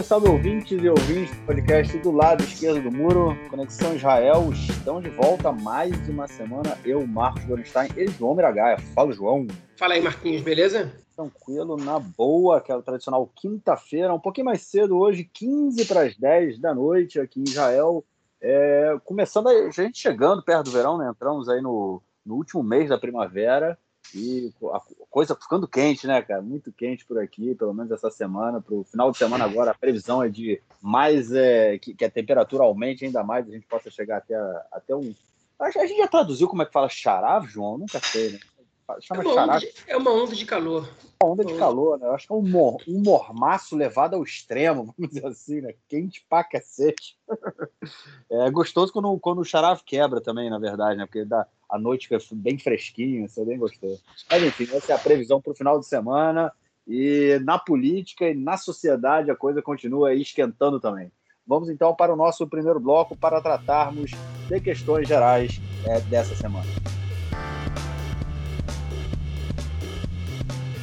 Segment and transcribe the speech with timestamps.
[0.00, 4.50] Salve, salve ouvintes e ouvintes do podcast do lado esquerdo do muro, Conexão Israel.
[4.52, 6.78] Estão de volta mais uma semana.
[6.84, 8.78] Eu, Marcos Gorenstein e João Miragaia.
[8.94, 9.46] Fala, João.
[9.76, 10.92] Fala aí, Marquinhos, beleza?
[11.14, 16.02] Tranquilo, na boa, que é o tradicional quinta-feira, um pouquinho mais cedo hoje, 15 para
[16.02, 18.04] as 10 da noite aqui em Israel.
[18.40, 21.08] É, começando a gente chegando perto do verão, né?
[21.10, 23.78] Entramos aí no, no último mês da primavera.
[24.14, 26.40] E a coisa ficando quente, né, cara?
[26.40, 28.60] Muito quente por aqui, pelo menos essa semana.
[28.60, 32.10] Para o final de semana agora, a previsão é de mais é, que, que, a
[32.10, 34.34] temperatura aumente ainda mais, a gente possa chegar até,
[34.72, 35.12] até um.
[35.58, 37.76] A gente já traduziu como é que fala xará, João?
[37.76, 38.38] Nunca sei, né?
[39.00, 40.88] Chama é, uma onda de, é uma onda de calor.
[41.22, 42.06] Uma onda de calor, né?
[42.06, 45.74] Eu acho que é um, mor, um mormaço levado ao extremo, vamos dizer assim, né?
[45.88, 47.18] Quente pra cacete.
[48.30, 51.04] É gostoso quando, quando o xará quebra também, na verdade, né?
[51.04, 54.00] Porque dá, a noite fica bem fresquinho, isso é bem gostoso.
[54.30, 56.52] Mas enfim, essa é a previsão para o final de semana.
[56.86, 61.10] E na política e na sociedade a coisa continua esquentando também.
[61.46, 64.12] Vamos então para o nosso primeiro bloco para tratarmos
[64.48, 66.99] de questões gerais é, dessa semana.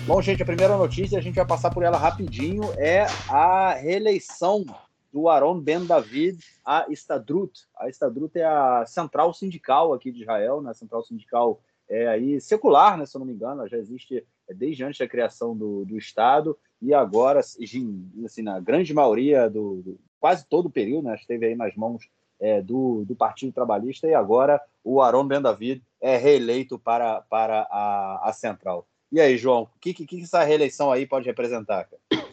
[0.08, 4.66] Bom, gente, a primeira notícia, a gente vai passar por ela rapidinho, é a reeleição
[5.12, 7.52] do Aaron Ben David à Estadrut.
[7.76, 10.74] A Estadrut é a central sindical aqui de Israel, né?
[10.74, 14.84] central sindical é aí secular, né, se eu não me engano, ela já existe desde
[14.86, 20.46] antes da criação do, do Estado e agora, assim, na grande maioria do, do quase
[20.48, 24.62] todo o período, né, esteve aí nas mãos é, do, do Partido Trabalhista e agora
[24.86, 28.88] o Aaron Ben David é reeleito para, para a, a central.
[29.12, 31.86] E aí, João, o que, que, que essa reeleição aí pode representar?
[31.86, 32.28] Cara?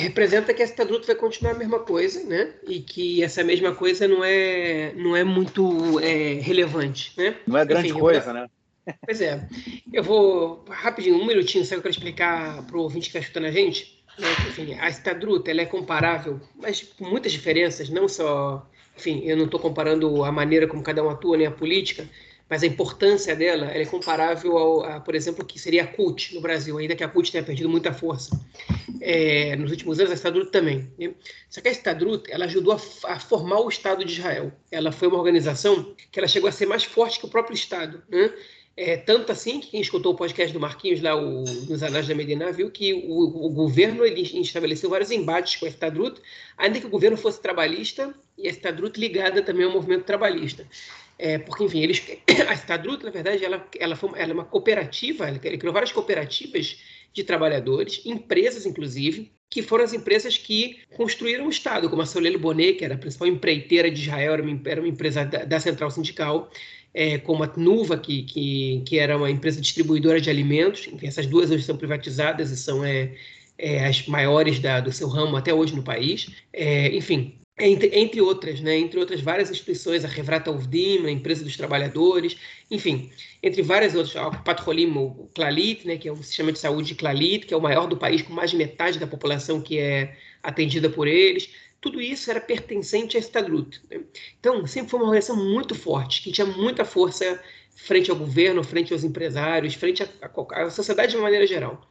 [0.00, 2.52] representa que essa Estatuto vai continuar a mesma coisa, né?
[2.66, 7.36] E que essa mesma coisa não é, não é muito é, relevante, né?
[7.46, 8.48] Não é grande Enfim, coisa, né?
[9.04, 9.48] Pois é.
[9.92, 13.20] Eu vou, rapidinho, um minutinho, só que eu quero explicar para o ouvinte que está
[13.20, 14.04] escutando a gente.
[14.18, 14.28] Né?
[14.48, 18.68] Enfim, a Estadruta ela é comparável, mas com muitas diferenças, não só...
[18.96, 22.08] Enfim, eu não estou comparando a maneira como cada um atua, nem a política,
[22.48, 26.40] mas a importância dela é comparável, ao, a, por exemplo, que seria a CUT no
[26.40, 28.38] Brasil, ainda que a CUT tenha perdido muita força
[29.00, 30.90] é, nos últimos anos, a Estadrut também.
[30.98, 31.14] Né?
[31.48, 34.52] Só que a Estadrut, ela ajudou a, a, formar o Estado de Israel.
[34.70, 38.02] Ela foi uma organização que ela chegou a ser mais forte que o próprio Estado.
[38.08, 38.32] Né?
[38.76, 42.14] É, tanto assim que quem escutou o podcast do Marquinhos lá, o, nos Anais da
[42.14, 46.20] Medina, viu que o, o, governo ele estabeleceu vários embates com a Estadrut,
[46.58, 50.66] ainda que o governo fosse trabalhista e a Estadrut ligada também ao movimento trabalhista.
[51.18, 52.02] É, porque, enfim, eles,
[52.48, 56.78] a Estadrut, na verdade, ela, ela, foi, ela é uma cooperativa, ela criou várias cooperativas
[57.12, 62.40] de trabalhadores, empresas, inclusive, que foram as empresas que construíram o Estado, como a Solelo
[62.40, 65.60] Bonet, que era a principal empreiteira de Israel, era uma, era uma empresa da, da,
[65.60, 66.50] Central Sindical,
[66.92, 71.26] é, como a Tnuva, que, que, que, era uma empresa distribuidora de alimentos, enfim, essas
[71.26, 73.14] duas hoje são privatizadas e são é,
[73.56, 76.28] é, as maiores da, do seu ramo até hoje no país.
[76.52, 78.76] É, enfim, entre, entre outras, né?
[78.76, 82.36] entre outras várias instituições, a Revrata Uvdim, a Empresa dos Trabalhadores,
[82.70, 83.10] enfim,
[83.42, 85.96] entre várias outras, o Patrolim, o Clalit, né?
[85.96, 88.50] que é o sistema de saúde Clalit, que é o maior do país, com mais
[88.50, 91.48] de metade da população que é atendida por eles,
[91.80, 93.80] tudo isso era pertencente à Estadrut.
[93.90, 94.00] Né?
[94.40, 97.40] Então, sempre foi uma organização muito forte, que tinha muita força
[97.76, 101.86] frente ao governo, frente aos empresários, frente à sociedade de uma maneira geral.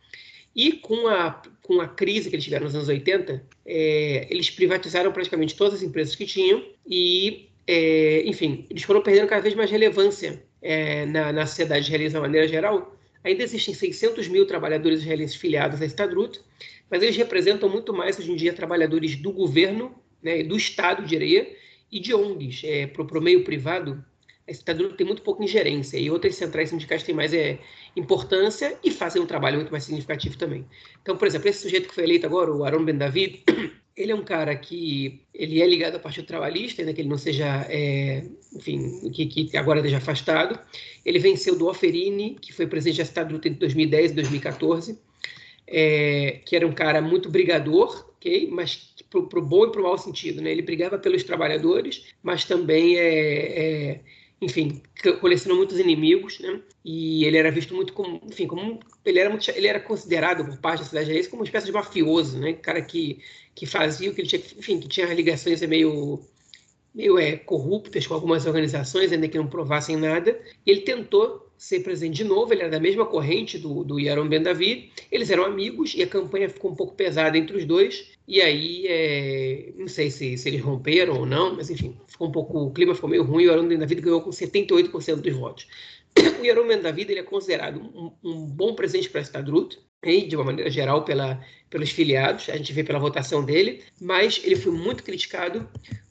[0.55, 5.11] E com a, com a crise que eles tiveram nos anos 80, é, eles privatizaram
[5.11, 9.71] praticamente todas as empresas que tinham e, é, enfim, eles foram perdendo cada vez mais
[9.71, 12.95] relevância é, na, na sociedade israelense de maneira geral.
[13.23, 16.39] Ainda existem 600 mil trabalhadores israelenses filiados à Estadrut,
[16.89, 21.51] mas eles representam muito mais hoje em dia trabalhadores do governo, né, do Estado, diria,
[21.91, 22.61] e de ONGs.
[22.63, 24.03] É, Para o meio privado,
[24.47, 27.59] a Estadrut tem muito pouca ingerência e outras centrais sindicais têm mais é,
[27.95, 30.65] importância e fazem um trabalho muito mais significativo também.
[31.01, 33.43] Então, por exemplo, esse sujeito que foi eleito agora, o Aaron Ben David,
[33.95, 37.17] ele é um cara que ele é ligado ao Partido Trabalhista, ainda que ele não
[37.17, 40.59] seja, é, enfim, que, que, agora esteja afastado.
[41.05, 44.99] Ele venceu do Oferini, que foi presidente da Estadrut entre 2010 e 2014,
[45.67, 48.47] é, que era um cara muito brigador, okay?
[48.51, 50.41] mas para o bom e para o mau sentido.
[50.41, 50.51] Né?
[50.51, 53.99] Ele brigava pelos trabalhadores, mas também é, é
[54.43, 54.81] enfim,
[55.19, 56.61] colecionou muitos inimigos, né?
[56.83, 60.57] E ele era visto muito como, enfim, como ele era muito, ele era considerado por
[60.57, 62.53] parte da cidade israelense como uma espécie de mafioso, né?
[62.53, 63.19] Cara que
[63.55, 66.19] que fazia o que ele tinha, enfim, que tinha ligações meio
[66.93, 70.39] meio é, corruptas com algumas organizações, ainda que não provassem nada.
[70.65, 74.41] Ele tentou ser presidente de novo, ele era da mesma corrente do, do Yaron Ben
[74.41, 78.41] David, eles eram amigos e a campanha ficou um pouco pesada entre os dois, e
[78.41, 82.59] aí, é, não sei se, se, eles romperam ou não, mas enfim, ficou um pouco,
[82.59, 85.67] o clima ficou meio ruim, o Yaron Ben David ganhou com 78% dos votos.
[86.43, 90.35] O Ben David ele é considerado um, um bom presidente para a Estadrut, e, de
[90.35, 94.71] uma maneira geral, pela, pelos filiados, a gente vê pela votação dele, mas ele foi
[94.71, 95.67] muito criticado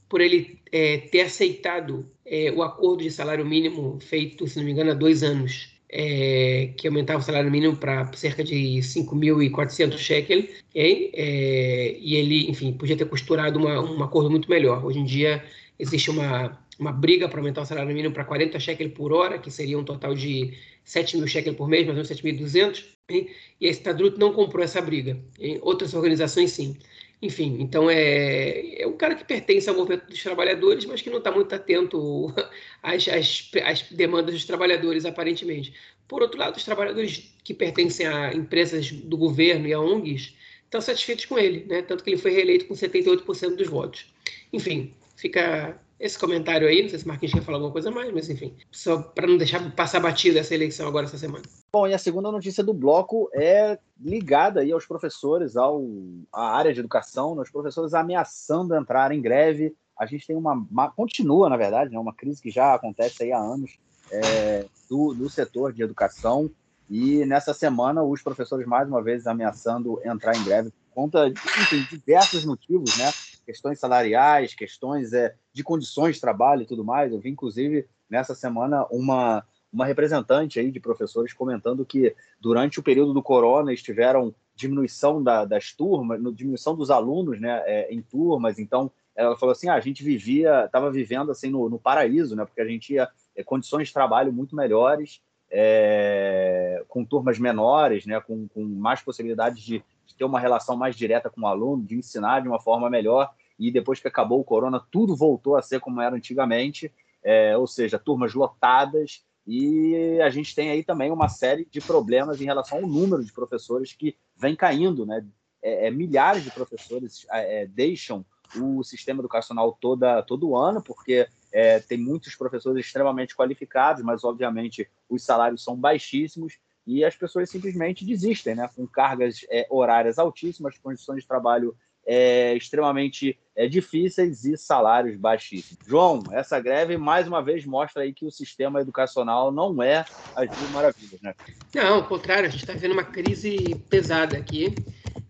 [0.09, 4.73] por ele é, ter aceitado é, o acordo de salário mínimo feito, se não me
[4.73, 10.45] engano, há dois anos, é, que aumentava o salário mínimo para cerca de 5.400 shekel,
[10.75, 14.85] é, e ele, enfim, podia ter costurado uma, um acordo muito melhor.
[14.85, 15.45] Hoje em dia
[15.79, 19.51] existe uma, uma briga para aumentar o salário mínimo para 40 shekel por hora, que
[19.51, 23.71] seria um total de 7 mil shekel por mês, mais ou menos 7.200, e a
[23.71, 25.19] Estadrut não comprou essa briga.
[25.39, 26.77] Em outras organizações, sim.
[27.21, 31.19] Enfim, então é, é um cara que pertence ao movimento dos trabalhadores, mas que não
[31.19, 32.35] está muito atento
[32.83, 35.73] às, às, às, demandas dos trabalhadores, aparentemente.
[36.09, 40.35] Por outro lado, os trabalhadores que pertencem a empresas do governo e a ONGs
[40.65, 41.83] estão satisfeitos com ele, né?
[41.83, 44.07] tanto que ele foi reeleito com 78% dos votos.
[44.53, 44.93] Enfim,
[45.23, 46.83] fica esse comentário aí.
[46.83, 49.39] Não sei se o Marquinhos quer falar alguma coisa mais, mas enfim, só para não
[49.39, 51.45] deixar passar batida essa eleição agora essa semana.
[51.73, 55.87] Bom, e a segunda notícia do bloco é ligada aí aos professores, ao,
[56.33, 57.43] à área de educação, né?
[57.43, 59.75] os professores ameaçando entrar em greve.
[59.97, 61.99] A gente tem uma, uma continua, na verdade, né?
[61.99, 63.79] uma crise que já acontece aí há anos
[64.11, 66.51] é, do, do setor de educação.
[66.91, 71.41] E nessa semana, os professores, mais uma vez, ameaçando entrar em greve por conta de
[71.41, 73.11] enfim, diversos motivos, né?
[73.45, 77.13] Questões salariais, questões é, de condições de trabalho e tudo mais.
[77.13, 82.83] Eu vi, inclusive, nessa semana, uma, uma representante aí de professores comentando que durante o
[82.83, 88.59] período do corona estiveram diminuição da, das turmas, diminuição dos alunos né, é, em turmas,
[88.59, 92.45] então ela falou assim, ah, a gente vivia, estava vivendo assim no, no, paraíso, né,
[92.45, 98.21] porque a gente tinha é, condições de trabalho muito melhores, é, com turmas menores, né,
[98.21, 101.97] com, com mais possibilidades de, de ter uma relação mais direta com o aluno, de
[101.97, 105.81] ensinar de uma forma melhor, e depois que acabou o corona, tudo voltou a ser
[105.81, 106.93] como era antigamente,
[107.25, 112.41] é, ou seja, turmas lotadas, e a gente tem aí também uma série de problemas
[112.41, 115.27] em relação ao número de professores que vem caindo, né?
[115.61, 118.25] É, é, milhares de professores é, deixam
[118.57, 124.89] o sistema educacional toda, todo ano, porque é, tem muitos professores extremamente qualificados, mas obviamente
[125.09, 128.69] os salários são baixíssimos e as pessoas simplesmente desistem, né?
[128.75, 131.77] Com cargas é, horárias altíssimas, condições de trabalho
[132.07, 135.87] é, extremamente é, difíceis e salários baixíssimos.
[135.87, 140.49] João, essa greve mais uma vez mostra aí que o sistema educacional não é as
[140.59, 141.35] mil maravilhas, né?
[141.75, 144.75] Não, ao contrário, a gente está vendo uma crise pesada aqui,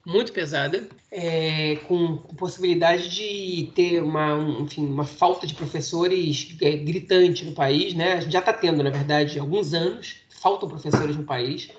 [0.07, 6.77] muito pesada, é, com possibilidade de ter uma, um, enfim, uma falta de professores é,
[6.77, 8.15] gritante no país, né?
[8.15, 11.71] A gente já está tendo, na verdade, alguns anos, faltam professores no país.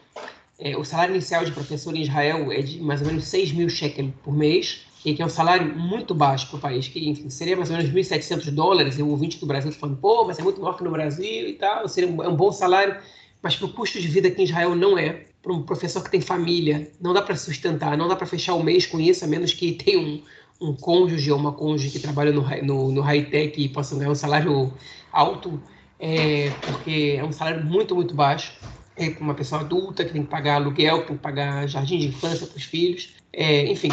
[0.57, 3.69] É, o salário inicial de professor em Israel é de mais ou menos 6 mil
[3.69, 7.57] shekels por mês, que é um salário muito baixo para o país, que enfim, seria
[7.57, 10.61] mais ou menos 1.700 dólares, e o ouvinte do Brasil falando, pô, mas é muito
[10.61, 12.95] maior que no Brasil e tal, seria um, é um bom salário,
[13.41, 15.25] mas para o custo de vida aqui em Israel não é.
[15.41, 18.63] Para um professor que tem família, não dá para sustentar, não dá para fechar o
[18.63, 20.21] mês com isso, a menos que tenha um,
[20.61, 24.15] um cônjuge ou uma cônjuge que trabalha no, no, no high-tech e possa ganhar um
[24.15, 24.71] salário
[25.11, 25.61] alto,
[26.05, 28.51] é, porque é um salário muito, muito baixo
[28.97, 32.07] é, para uma pessoa adulta que tem que pagar aluguel, tem que pagar jardim de
[32.07, 33.87] infância para os filhos, é, enfim.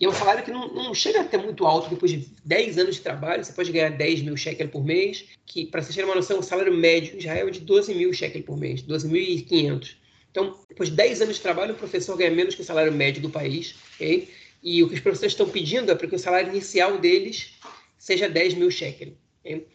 [0.00, 2.78] E é um salário que não, não, chega a ter muito alto depois de 10
[2.78, 3.44] anos de trabalho.
[3.44, 6.42] Você pode ganhar 10 mil shekel por mês, que, para vocês terem uma noção, o
[6.42, 9.96] salário médio em Israel é de 12 mil shekel por mês, 12.500.
[10.30, 13.20] Então, depois de 10 anos de trabalho, o professor ganha menos que o salário médio
[13.20, 13.74] do país.
[14.00, 17.58] E o que os professores estão pedindo é para que o salário inicial deles
[17.98, 19.12] seja 10 mil shekel.
[19.40, 19.66] Okay?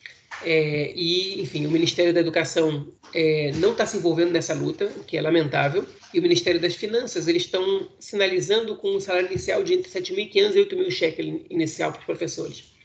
[0.43, 5.03] É, e, enfim, o Ministério da Educação é, não está se envolvendo nessa luta, o
[5.03, 9.63] que é lamentável, e o Ministério das Finanças eles estão sinalizando com um salário inicial
[9.63, 12.75] de entre 7.500 e 8.000 shekel inicial para os professores.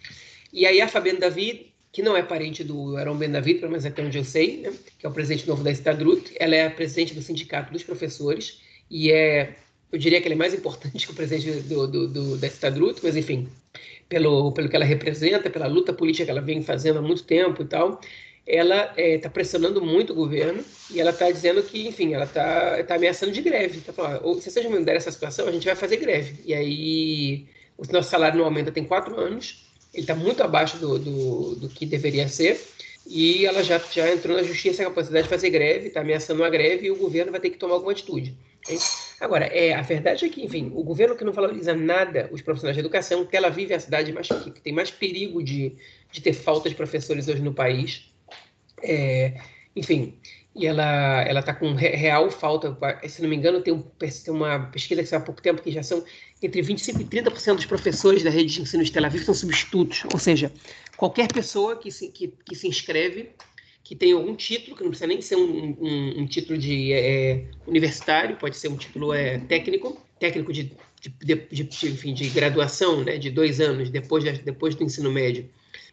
[0.52, 3.84] E aí a Fabiana David, que não é parente do Aaron Ben David, pelo menos
[3.84, 6.70] até onde eu sei, né, que é o presidente novo da Estadrut, ela é a
[6.70, 9.56] presidente do Sindicato dos Professores e é,
[9.92, 13.16] eu diria que é mais importante que o presidente do, do, do da Estadrut, mas
[13.16, 13.48] enfim,
[14.10, 17.62] pelo, pelo que ela representa, pela luta política que ela vem fazendo há muito tempo
[17.62, 18.00] e tal,
[18.44, 22.24] ela está é, tá pressionando muito o governo e ela está dizendo que, enfim, ela
[22.24, 23.78] está tá ameaçando de greve.
[23.78, 26.42] Está falando, se vocês não mudarem essa situação, a gente vai fazer greve.
[26.44, 27.46] E aí,
[27.78, 29.64] o nosso salário não aumenta tem quatro anos,
[29.94, 32.60] ele está muito abaixo do, do, do, que deveria ser,
[33.06, 36.42] e ela já, já entrou na justiça com a possibilidade de fazer greve, está ameaçando
[36.42, 38.34] uma greve e o governo vai ter que tomar alguma atitude.
[39.20, 42.76] Agora, é, a verdade é que, enfim, o governo que não valoriza nada os profissionais
[42.76, 45.76] de educação, que ela vive a cidade mais, que tem mais perigo de,
[46.10, 48.10] de ter falta de professores hoje no país,
[48.82, 49.34] é,
[49.76, 50.18] enfim,
[50.54, 52.76] e ela ela está com real falta,
[53.08, 55.70] se não me engano, tem, um, tem uma pesquisa que saiu há pouco tempo que
[55.70, 56.04] já são
[56.42, 60.04] entre 25% e 30% dos professores da rede de ensino de Tel Aviv são substitutos,
[60.12, 60.50] ou seja,
[60.96, 63.30] qualquer pessoa que se, que, que se inscreve
[63.90, 67.44] que tem algum título, que não precisa nem ser um, um, um título de é,
[67.66, 70.70] universitário, pode ser um título é, técnico, técnico de,
[71.00, 75.10] de, de, de, enfim, de graduação, né, de dois anos, depois, de, depois do ensino
[75.10, 75.50] médio.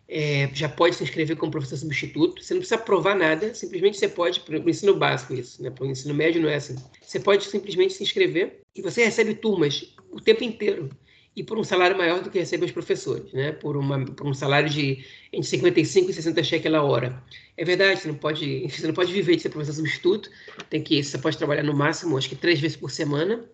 [0.07, 2.43] É, já pode se inscrever como professor substituto.
[2.43, 5.71] Você não precisa provar nada, simplesmente você pode, para o ensino básico isso, né?
[5.71, 6.75] para o ensino médio não é assim.
[7.01, 10.87] Você pode simplesmente se inscrever e você recebe turmas o tempo inteiro
[11.37, 13.51] e por um salário maior do que recebem os professores, né?
[13.51, 17.23] Por, uma, por um salário de entre 55 e 60 cheques a hora.
[17.55, 20.31] É verdade, você não pode, você não pode viver de ser professor substituto,
[20.67, 23.45] tem que, você pode trabalhar no máximo, acho que três vezes por semana.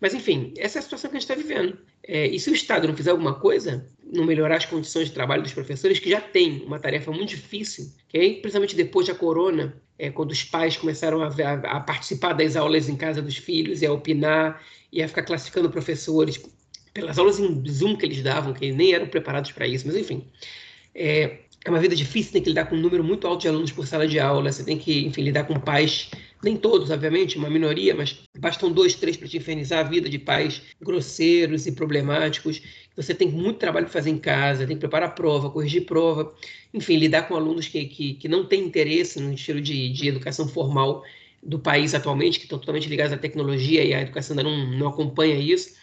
[0.00, 1.78] Mas, enfim, essa é a situação que a gente está vivendo.
[2.02, 5.42] É, e se o Estado não fizer alguma coisa, não melhorar as condições de trabalho
[5.42, 9.80] dos professores, que já tem uma tarefa muito difícil, que aí, principalmente depois da corona,
[9.96, 13.82] é, quando os pais começaram a, a, a participar das aulas em casa dos filhos
[13.82, 14.60] e a opinar
[14.90, 16.40] e a ficar classificando professores
[16.92, 20.24] pelas aulas em Zoom que eles davam, que nem eram preparados para isso, mas enfim.
[20.94, 23.70] É, é uma vida difícil, tem que lidar com um número muito alto de alunos
[23.70, 26.10] por sala de aula, você tem que, enfim, lidar com pais,
[26.42, 30.18] nem todos, obviamente, uma minoria, mas bastam dois, três para te infernizar a vida de
[30.18, 32.62] pais grosseiros e problemáticos.
[32.96, 36.34] Você tem muito trabalho para fazer em casa, tem que preparar prova, corrigir prova,
[36.72, 40.48] enfim, lidar com alunos que, que, que não têm interesse no estilo de, de educação
[40.48, 41.04] formal
[41.42, 44.88] do país atualmente, que estão totalmente ligados à tecnologia e a educação ainda não, não
[44.88, 45.78] acompanha isso.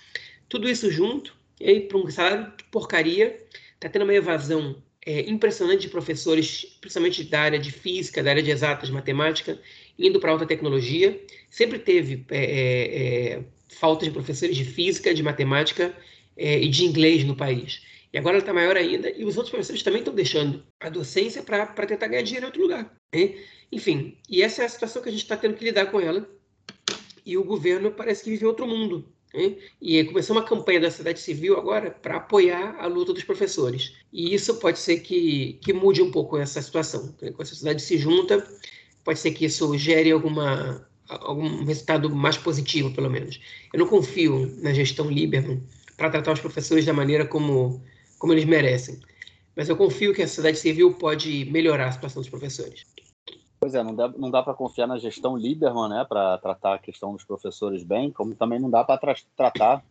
[0.50, 5.22] Tudo isso junto, e aí, para um salário de porcaria, está tendo uma evasão é,
[5.22, 9.60] impressionante de professores, principalmente da área de física, da área de exatas, matemática,
[9.98, 11.20] indo para alta tecnologia.
[11.50, 15.96] Sempre teve é, é, é, falta de professores de física, de matemática
[16.36, 17.82] é, e de inglês no país.
[18.13, 21.44] E agora ela está maior ainda, e os outros professores também estão deixando a docência
[21.44, 22.96] para tentar ganhar dinheiro em outro lugar.
[23.13, 23.36] Né?
[23.72, 26.30] Enfim, e essa é a situação que a gente está tendo que lidar com ela.
[27.25, 29.13] E o governo parece que vive outro mundo.
[29.38, 29.56] Né?
[29.79, 33.94] E começou uma campanha da sociedade civil agora para apoiar a luta dos professores.
[34.12, 37.15] E isso pode ser que, que mude um pouco essa situação.
[37.22, 37.29] Né?
[37.29, 38.44] Quando a sociedade se junta,
[39.03, 43.39] pode ser que isso gere alguma, algum resultado mais positivo, pelo menos.
[43.72, 45.62] Eu não confio na gestão Lieberman
[45.96, 47.79] para tratar os professores da maneira como,
[48.17, 49.00] como eles merecem.
[49.56, 52.86] Mas eu confio que a sociedade civil pode melhorar a situação dos professores.
[53.60, 56.80] Pois é, não dá, não dá para confiar na gestão Lieberman, né, para tratar a
[56.80, 59.84] questão dos professores bem, como também não dá para tra tratar,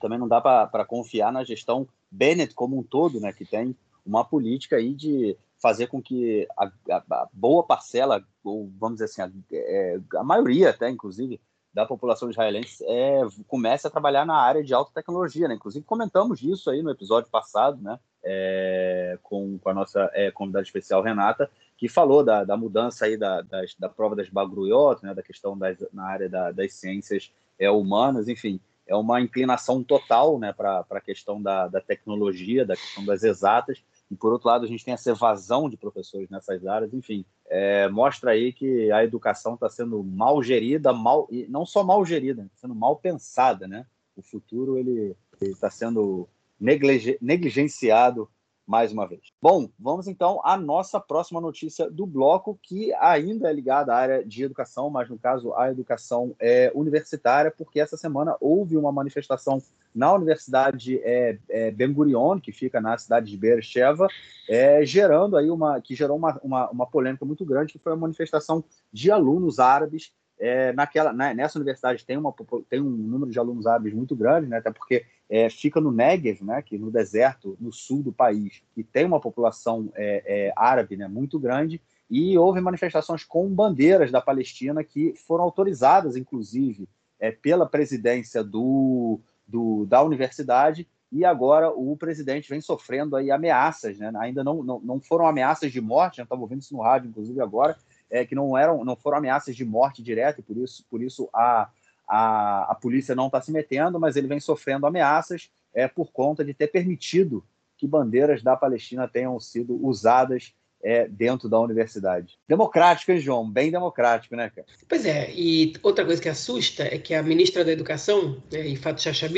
[0.00, 4.24] também não dá para confiar na gestão Bennett como um todo, né, que tem uma
[4.24, 9.22] política aí de fazer com que a, a, a boa parcela, ou vamos dizer assim,
[9.22, 11.40] a, é, a maioria até, inclusive,
[11.72, 15.54] da população israelense é, comece a trabalhar na área de alta tecnologia, né?
[15.54, 17.98] Inclusive comentamos isso aí no episódio passado, né?
[18.22, 21.50] É, com, com a nossa é, convidada especial Renata,
[21.82, 25.58] que falou da, da mudança aí da, das, da prova das Bagruyot, né, da questão
[25.58, 30.86] das, na área da, das ciências é, humanas, enfim, é uma inclinação total né, para
[30.88, 34.84] a questão da, da tecnologia, da questão das exatas, e por outro lado a gente
[34.84, 39.68] tem essa evasão de professores nessas áreas, enfim, é, mostra aí que a educação está
[39.68, 43.84] sendo mal gerida, mal, e não só mal gerida, sendo mal pensada, né?
[44.16, 46.28] O futuro ele está sendo
[46.60, 48.28] negligenciado
[48.66, 49.20] mais uma vez.
[49.40, 54.24] Bom, vamos então à nossa próxima notícia do bloco, que ainda é ligada à área
[54.24, 59.62] de educação, mas no caso a educação é, universitária, porque essa semana houve uma manifestação
[59.94, 64.08] na Universidade é, é, Ben Gurion, que fica na cidade de Beersheba,
[64.48, 67.96] é, gerando aí uma que gerou uma, uma, uma polêmica muito grande, que foi a
[67.96, 72.34] manifestação de alunos árabes é, naquela, né, nessa universidade tem, uma,
[72.68, 76.42] tem um número de alunos árabes muito grande, né, até porque é, fica no Negev,
[76.42, 80.96] né, que no deserto, no sul do país, e tem uma população é, é, árabe
[80.96, 81.80] né, muito grande,
[82.10, 86.88] e houve manifestações com bandeiras da Palestina que foram autorizadas, inclusive,
[87.20, 93.96] é, pela presidência do, do, da universidade, e agora o presidente vem sofrendo aí ameaças,
[93.96, 94.10] né?
[94.16, 97.40] ainda não, não, não foram ameaças de morte, já estava ouvindo isso no rádio, inclusive
[97.40, 97.76] agora,
[98.12, 101.28] é, que não eram, não foram ameaças de morte direta, e por isso, por isso
[101.34, 101.68] a,
[102.06, 106.44] a, a polícia não está se metendo, mas ele vem sofrendo ameaças é, por conta
[106.44, 107.42] de ter permitido
[107.78, 110.54] que bandeiras da Palestina tenham sido usadas
[110.84, 112.38] é, dentro da universidade.
[112.46, 113.50] Democrático, hein, João?
[113.50, 114.66] Bem democrático, né, cara?
[114.88, 119.00] Pois é, e outra coisa que assusta é que a ministra da Educação, né, Ifat
[119.00, 119.28] Chacha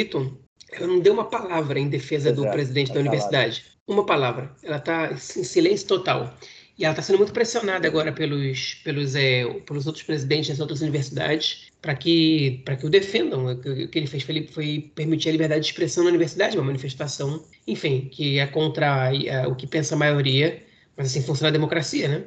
[0.72, 3.64] ela não deu uma palavra em defesa do presidente da universidade.
[3.86, 4.50] Uma palavra.
[4.62, 6.34] Ela está em silêncio total.
[6.76, 10.80] E ela está sendo muito pressionada agora pelos, pelos, é, pelos outros presidentes das outras
[10.80, 13.46] universidades para que, que o defendam.
[13.46, 17.44] O que ele fez foi, foi permitir a liberdade de expressão na universidade, uma manifestação,
[17.66, 20.64] enfim, que é contra é, o que pensa a maioria,
[20.96, 22.24] mas assim funciona a democracia, né?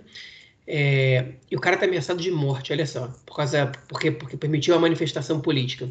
[0.66, 4.76] É, e o cara está ameaçado de morte, olha só, por causa, porque, porque permitiu
[4.76, 5.90] a manifestação política.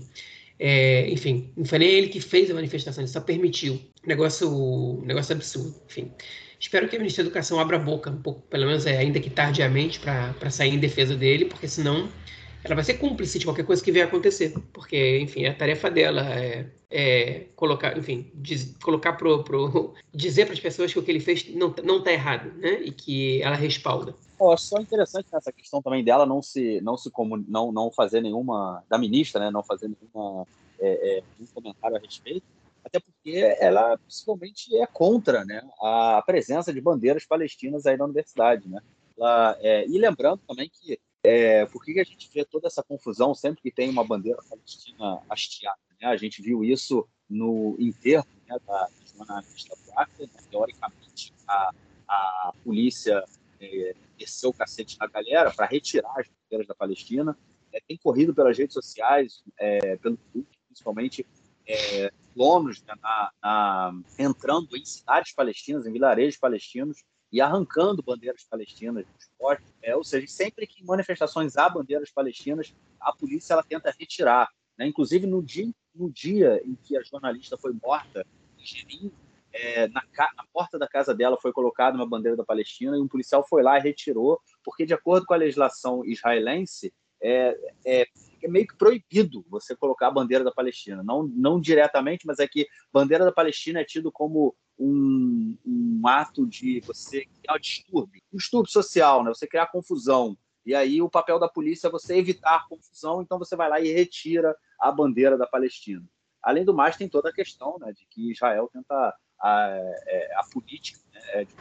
[0.59, 3.81] É, enfim, não foi nem ele que fez a manifestação, ele só permitiu.
[4.07, 6.11] Negócio, negócio absurdo, enfim.
[6.59, 9.21] Espero que a ministra da Educação abra a boca um pouco, pelo menos é, ainda
[9.21, 12.09] que tardiamente, para sair em defesa dele, porque senão
[12.67, 15.91] ela vai ser cúmplice de qualquer coisa que venha acontecer, porque, enfim, é a tarefa
[15.91, 21.03] dela é, é colocar, enfim, diz, colocar pro, pro dizer para as pessoas que o
[21.03, 22.81] que ele fez não não está errado, né?
[22.83, 24.15] E que ela respalda.
[24.39, 28.21] Oh, só interessante essa questão também dela não se não se como não não fazer
[28.21, 29.51] nenhuma da ministra, né?
[29.51, 30.47] Não fazer nenhuma
[30.81, 32.45] é, é, um comentário a respeito,
[32.87, 35.61] até porque ela principalmente é contra, né?
[35.83, 38.81] A presença de bandeiras palestinas aí na universidade, né?
[39.19, 43.35] Ela, é, e lembrando também que é, por que a gente vê toda essa confusão
[43.35, 45.78] sempre que tem uma bandeira palestina hasteada?
[46.00, 46.07] Né?
[46.07, 50.40] A gente viu isso no enterro né, da jornalista Buarque, né?
[50.49, 51.73] teoricamente a,
[52.09, 53.25] a polícia
[53.61, 57.37] é, desceu o cacete na galera para retirar as bandeiras da Palestina.
[57.73, 61.26] É, tem corrido pelas redes sociais, é, pelo Twitter, principalmente,
[61.66, 67.02] é, colonos né, na, na, entrando em cidades palestinas, em vilarejos palestinos,
[67.33, 69.05] e arrancando bandeiras palestinas.
[69.83, 74.49] É, ou seja, sempre que em manifestações há bandeiras palestinas, a polícia ela tenta retirar.
[74.78, 74.87] Né?
[74.87, 78.25] Inclusive, no dia, no dia em que a jornalista foi morta,
[78.59, 79.12] em Jenin,
[79.52, 80.02] é, na,
[80.37, 83.62] na, porta da casa dela foi colocada uma bandeira da Palestina e um policial foi
[83.62, 88.07] lá e retirou, porque, de acordo com a legislação israelense, é, é,
[88.43, 91.02] é, meio que proibido você colocar a bandeira da Palestina.
[91.02, 96.47] Não, não diretamente, mas é que bandeira da Palestina é tido como um, um ato
[96.47, 99.33] de você criar distúrbio, um distúrbio social, né?
[99.33, 100.37] você criar confusão.
[100.64, 103.93] E aí o papel da polícia é você evitar confusão, então você vai lá e
[103.93, 106.05] retira a bandeira da Palestina.
[106.43, 109.69] Além do mais, tem toda a questão né, de que Israel tenta a, a,
[110.07, 111.55] é, a política né, de,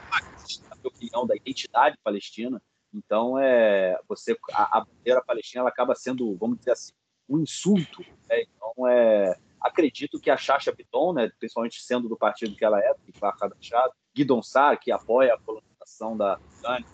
[0.70, 2.62] a opinião da identidade palestina,
[2.96, 6.94] então, é, você, a, a bandeira palestina ela acaba sendo, vamos dizer assim,
[7.28, 8.02] um insulto.
[8.30, 8.44] Né?
[8.44, 12.94] Então, é, acredito que a Chacha Piton, né, principalmente sendo do partido que ela é,
[14.16, 16.88] Guidon Sar, que apoia a colonização da Ucrânia,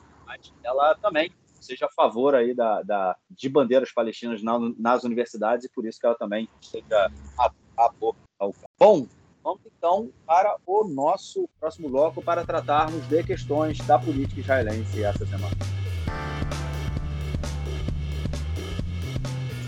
[0.64, 5.70] ela também seja a favor aí da, da de bandeiras palestinas na, nas universidades e
[5.70, 7.92] por isso que ela também seja a, a
[8.40, 9.08] ao Bom,
[9.44, 15.26] vamos então para o nosso próximo bloco para tratarmos de questões da política israelense essa
[15.26, 15.81] semana.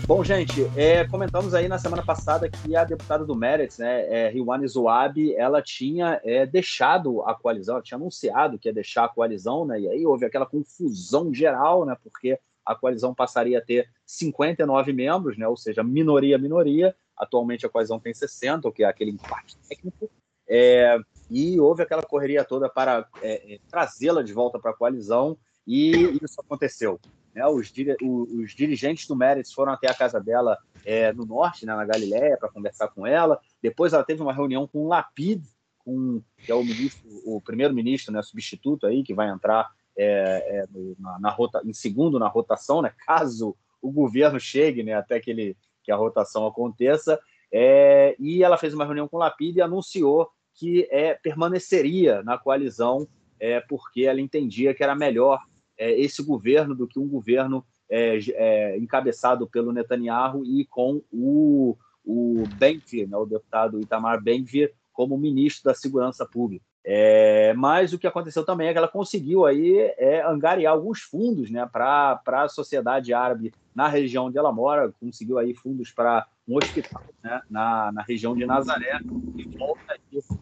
[0.06, 4.28] Bom, gente, é, comentamos aí na semana passada que a deputada do Meretz, né, é,
[4.28, 9.08] Riwane Zoabi, ela tinha é, deixado a coalizão, ela tinha anunciado que ia deixar a
[9.08, 13.88] coalizão, né, e aí houve aquela confusão geral, né, porque a coalizão passaria a ter
[14.04, 18.86] 59 membros, né, ou seja, minoria, minoria, atualmente a coalizão tem 60, o que é
[18.86, 20.10] aquele empate técnico,
[20.46, 20.98] é,
[21.30, 26.18] e houve aquela correria toda para é, é, trazê-la de volta para a coalizão, e
[26.22, 27.00] isso aconteceu.
[27.34, 27.46] Né?
[27.46, 31.84] Os, os, dirigentes do Meretz foram até a casa dela é, no norte, né, na
[31.84, 33.40] Galiléia, para conversar com ela.
[33.60, 35.42] Depois ela teve uma reunião com o Lapid,
[35.78, 40.64] com, que é o, ministro, o primeiro-ministro, né, substituto aí, que vai entrar é, é,
[40.98, 45.30] na, na rota, em segundo na rotação, né, caso o governo chegue né, até que,
[45.30, 47.20] ele, que a rotação aconteça.
[47.52, 52.38] É, e ela fez uma reunião com o Lapid e anunciou que é, permaneceria na
[52.38, 53.06] coalizão
[53.38, 55.40] é, porque ela entendia que era melhor
[55.78, 61.76] é, esse governo do que um governo é, é, encabeçado pelo Netanyahu e com o,
[62.04, 66.64] o Benvir, né, o deputado Itamar Benvir, como ministro da Segurança Pública.
[66.86, 71.50] É, mas o que aconteceu também é que ela conseguiu aí é, angariar alguns fundos
[71.50, 76.56] né, para a sociedade árabe na região onde ela mora, conseguiu aí fundos para um
[76.58, 79.00] hospital né, na, na região de Nazaré
[79.36, 79.98] e volta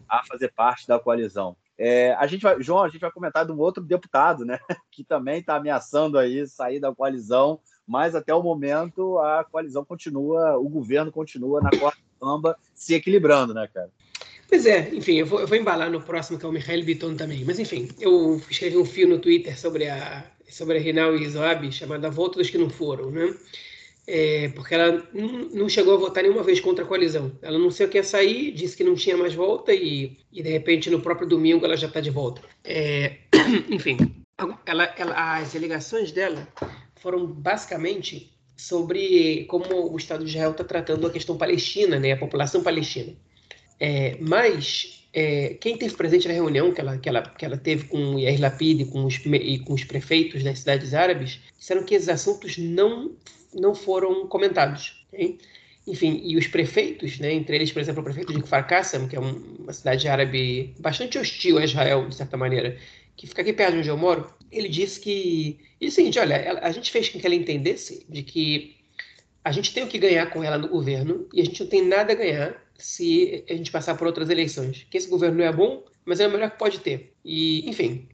[0.07, 1.55] a fazer parte da coalizão.
[1.85, 4.57] É, a gente vai, João, a gente vai comentar de um outro deputado, né,
[4.89, 10.57] que também está ameaçando aí sair da coalizão, mas até o momento a coalizão continua,
[10.57, 13.89] o governo continua na corda se equilibrando, né, cara?
[14.47, 17.15] Pois é, enfim, eu vou, eu vou embalar no próximo, que é o Michael Bitton
[17.15, 17.43] também.
[17.43, 21.69] Mas, enfim, eu escrevi um fio no Twitter sobre a, sobre a Rinal e Zoab,
[21.69, 23.35] chamada Volta dos que não foram, né?
[24.05, 25.07] É, porque ela
[25.53, 27.31] não chegou a votar nenhuma vez contra a coalizão.
[27.41, 30.89] Ela o que ia sair, disse que não tinha mais volta e, e de repente
[30.89, 32.41] no próprio domingo ela já está de volta.
[32.63, 33.17] É,
[33.69, 33.97] enfim,
[34.65, 36.47] ela, ela, as alegações dela
[36.95, 42.17] foram basicamente sobre como o Estado de Israel está tratando a questão palestina, né, a
[42.17, 43.13] população palestina.
[43.79, 47.85] É, mas é, quem teve presente na reunião que ela, que ela, que ela teve
[47.85, 51.83] com o Yair Lapid e com, os, e com os prefeitos das cidades árabes disseram
[51.83, 53.11] que esses assuntos não
[53.53, 55.05] não foram comentados.
[55.11, 55.37] Okay?
[55.85, 58.65] Enfim, e os prefeitos, né, entre eles, por exemplo, o prefeito de Kfar
[59.09, 62.77] que é uma cidade árabe bastante hostil a Israel, de certa maneira,
[63.17, 65.59] que fica aqui perto de onde eu moro, ele disse que.
[65.81, 68.75] E o seguinte: olha, a gente fez com que ela entendesse de que
[69.43, 71.85] a gente tem o que ganhar com ela no governo e a gente não tem
[71.85, 74.87] nada a ganhar se a gente passar por outras eleições.
[74.89, 77.13] Que esse governo não é bom, mas é o melhor que pode ter.
[77.25, 78.07] E, enfim,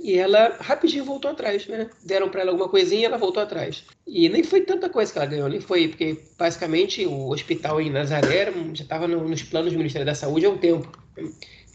[0.00, 1.88] e ela rapidinho voltou atrás, né?
[2.04, 3.84] Deram para ela alguma coisinha e ela voltou atrás.
[4.06, 7.90] E nem foi tanta coisa que ela ganhou, nem foi, porque basicamente o hospital em
[7.90, 10.90] Nazaré já estava no, nos planos do Ministério da Saúde há um tempo.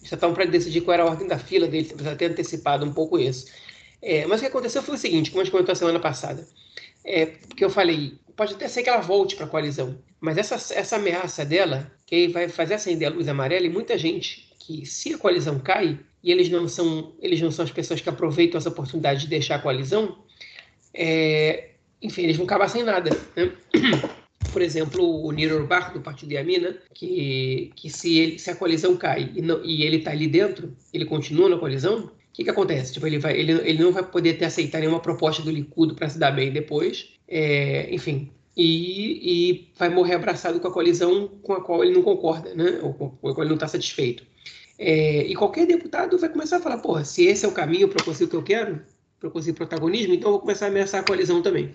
[0.04, 2.94] Já estavam para decidir qual era a ordem da fila dele, precisa ter antecipado um
[2.94, 3.48] pouco isso.
[4.02, 6.48] É, mas o que aconteceu foi o seguinte, como a gente comentou a semana passada,
[7.04, 10.56] é, que eu falei, pode até ser que ela volte para a coalizão, mas essa,
[10.74, 15.14] essa ameaça dela, que vai fazer acender a luz amarela e muita gente que se
[15.14, 18.70] a coalizão cai, e eles não são eles não são as pessoas que aproveitam essa
[18.70, 20.18] oportunidade de deixar a coalizão,
[20.94, 23.12] é, enfim, eles vão acabar sem nada.
[23.36, 23.52] Né?
[24.52, 28.96] Por exemplo, o Niro Orbach, do Partido Yamina, que, que se, ele, se a coalizão
[28.96, 32.50] cai e, não, e ele está ali dentro, ele continua na coalizão, o que, que
[32.50, 32.94] acontece?
[32.94, 36.10] Tipo, ele, vai, ele, ele não vai poder ter aceitar nenhuma proposta do Likud para
[36.10, 37.10] se dar bem depois.
[37.28, 42.02] É, enfim, e, e, vai morrer abraçado com a coalizão com a qual ele não
[42.02, 42.80] concorda, né?
[42.82, 44.24] ou com a qual ele não está satisfeito.
[44.78, 48.04] É, e qualquer deputado vai começar a falar, porra, se esse é o caminho para
[48.04, 48.82] conseguir o que eu quero,
[49.20, 51.74] para conseguir protagonismo, então eu vou começar a ameaçar a coalizão também.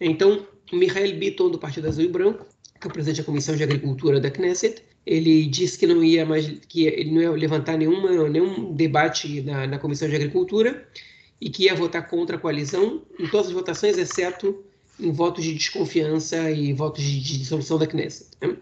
[0.00, 2.46] Então, Michael Bitton, do Partido Azul e Branco,
[2.80, 6.24] que é o presidente da Comissão de Agricultura da Knesset, ele disse que não ia
[6.24, 10.86] mais, que ele não ia levantar nenhuma, nenhum debate na, na Comissão de Agricultura
[11.40, 14.64] e que ia votar contra a coalizão em todas as votações, exceto
[14.98, 18.30] em votos de desconfiança e votos de, de dissolução da Knesset.
[18.40, 18.56] Né?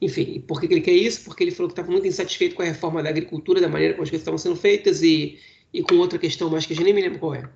[0.00, 1.22] Enfim, por que ele quer isso?
[1.24, 4.04] Porque ele falou que estava muito insatisfeito com a reforma da agricultura, da maneira como
[4.04, 5.38] as coisas estavam sendo feitas e,
[5.72, 7.48] e com outra questão mais que eu já nem me lembro qual é.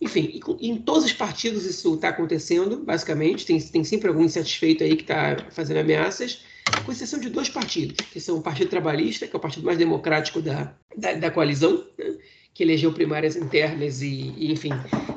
[0.00, 3.46] Enfim, em todos os partidos isso está acontecendo, basicamente.
[3.46, 6.42] Tem, tem sempre algum insatisfeito aí que está fazendo ameaças,
[6.84, 9.78] com exceção de dois partidos, que são o Partido Trabalhista, que é o partido mais
[9.78, 12.16] democrático da, da, da coalizão, né?
[12.52, 14.70] que elegeu primárias internas e, e enfim,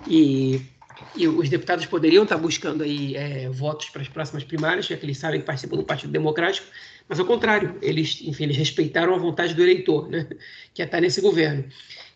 [0.07, 0.62] e
[1.15, 5.05] e os deputados poderiam estar buscando aí é, votos para as próximas primárias, já que
[5.05, 6.67] eles sabem que participam do Partido Democrático,
[7.07, 10.27] mas ao contrário, eles, enfim, eles respeitaram a vontade do eleitor, né,
[10.73, 11.65] que é estar nesse governo.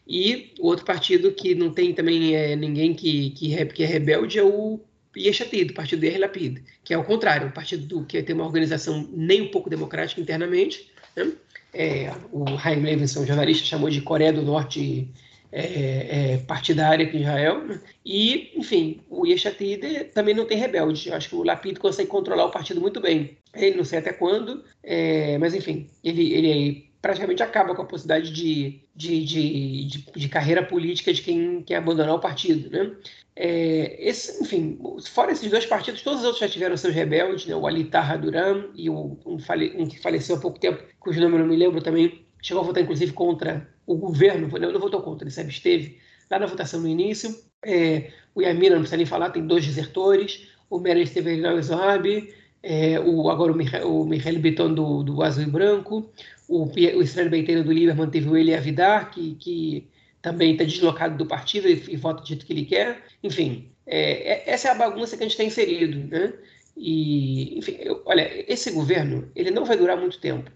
[0.07, 3.85] E o outro partido que não tem também é, ninguém que, que, é, que é
[3.85, 4.79] rebelde é o
[5.15, 8.45] Yeshatid, o partido de Lapid, que é o contrário, um partido do, que tem uma
[8.45, 10.91] organização nem um pouco democrática internamente.
[11.15, 11.31] Né?
[11.73, 15.09] É, o Haim Levinson, jornalista, chamou de Coreia do Norte
[15.53, 17.63] é, é, partidária aqui em Israel.
[17.63, 17.79] Né?
[18.03, 21.09] E, enfim, o Yeshatid também não tem rebelde.
[21.09, 23.37] Eu acho que o Lapid consegue controlar o partido muito bem.
[23.53, 28.31] Ele não sei até quando, é, mas enfim, ele, ele praticamente acaba com a possibilidade
[28.31, 32.71] de, de, de, de, de carreira política de quem quer abandonar o partido.
[32.71, 32.91] Né?
[33.35, 34.79] É, esse, enfim,
[35.11, 37.55] fora esses dois partidos, todos os outros já tiveram seus rebeldes, né?
[37.55, 41.19] o Ali Taha Duran e o, um, fale, um que faleceu há pouco tempo, cujo
[41.19, 45.01] nome eu não me lembro também, chegou a votar inclusive contra o governo não, votou
[45.01, 45.97] contra, ele se absteve
[46.29, 47.35] lá na votação no início.
[47.65, 50.47] É, o Yamina, não precisa nem falar, tem dois desertores.
[50.69, 56.09] O Meredith Teverinal Zohab, é, o, agora o Michael, o do, do Azul e Branco,
[56.47, 59.87] o, o Israel Beiteiro do Lieberman teve o Eli Avidar, que, que
[60.21, 63.03] também está deslocado do partido e, e vota do jeito que ele quer.
[63.21, 66.07] Enfim, é, é, essa é a bagunça que a gente está inserido.
[66.07, 66.33] Né?
[66.75, 70.49] E, enfim, eu, olha, esse governo ele não vai durar muito tempo.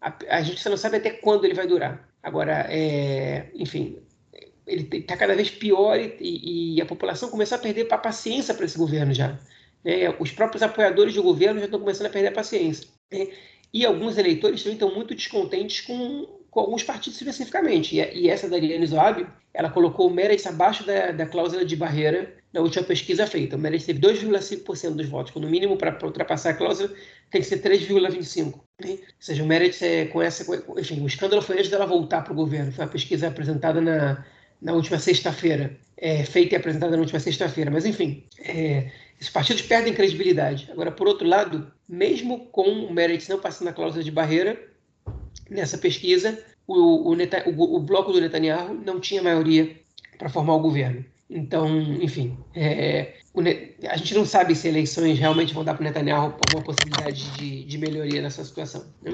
[0.00, 2.08] A, a, gente não sabe até quando ele vai durar.
[2.22, 3.98] Agora, é, enfim,
[4.66, 8.64] ele está cada vez pior e, e, a população começou a perder a paciência para
[8.64, 9.38] esse governo já.
[9.84, 10.14] Né?
[10.20, 12.88] Os próprios apoiadores do governo já estão começando a perder a paciência.
[13.10, 13.28] Né?
[13.72, 17.96] E alguns eleitores também estão muito descontentes com, com alguns partidos especificamente.
[17.96, 21.74] E, e essa da Ariane Zoab, ela colocou o Meredith abaixo da, da cláusula de
[21.74, 23.56] barreira na última pesquisa feita.
[23.56, 26.90] O Meredith teve 2,5% dos votos, quando o mínimo para ultrapassar a cláusula
[27.30, 28.54] tem que ser 3,25%.
[28.84, 28.90] Né?
[28.90, 30.44] Ou seja, o Meredith, é, com essa,
[30.78, 32.70] enfim, o escândalo foi antes dela voltar para o governo.
[32.70, 34.22] Foi uma pesquisa apresentada na,
[34.60, 37.70] na última sexta-feira, é, feita e apresentada na última sexta-feira.
[37.70, 40.68] Mas, enfim, é, esses partidos perdem credibilidade.
[40.70, 44.70] Agora, por outro lado, mesmo com o Meredith não passando a cláusula de barreira,
[45.52, 49.76] nessa pesquisa, o, o, o, o bloco do Netanyahu não tinha maioria
[50.18, 51.04] para formar o governo.
[51.28, 53.14] Então, enfim, é,
[53.88, 57.64] a gente não sabe se eleições realmente vão dar para o Netanyahu alguma possibilidade de,
[57.64, 58.84] de melhoria nessa situação.
[59.02, 59.12] Né?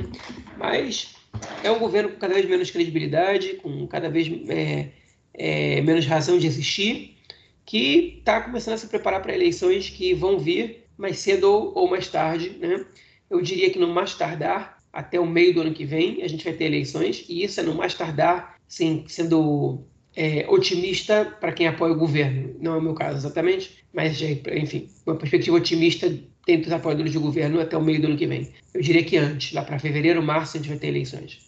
[0.57, 1.15] Mas
[1.63, 4.89] é um governo com cada vez menos credibilidade, com cada vez é,
[5.35, 7.17] é, menos razão de existir,
[7.65, 11.89] que está começando a se preparar para eleições que vão vir mais cedo ou, ou
[11.89, 12.57] mais tarde.
[12.59, 12.85] Né?
[13.31, 16.45] Eu diria que no mais tardar, até o meio do ano que vem, a gente
[16.45, 19.85] vai ter eleições, e isso é no mais tardar, sim, sendo
[20.17, 22.55] é, otimista para quem apoia o governo.
[22.61, 26.09] Não é o meu caso exatamente, mas, enfim, uma perspectiva otimista
[26.47, 28.49] dentro dos apoiadores do governo até o meio do ano que vem.
[28.73, 31.48] Eu diria que antes, lá para fevereiro, março, a gente vai ter eleições.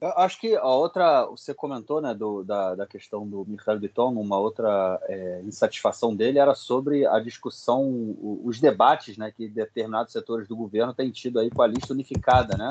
[0.00, 4.14] Eu acho que a outra, você comentou, né, do, da, da questão do Michael Bitton,
[4.14, 10.48] uma outra é, insatisfação dele era sobre a discussão, os debates, né, que determinados setores
[10.48, 12.70] do governo têm tido aí com a lista unificada, né,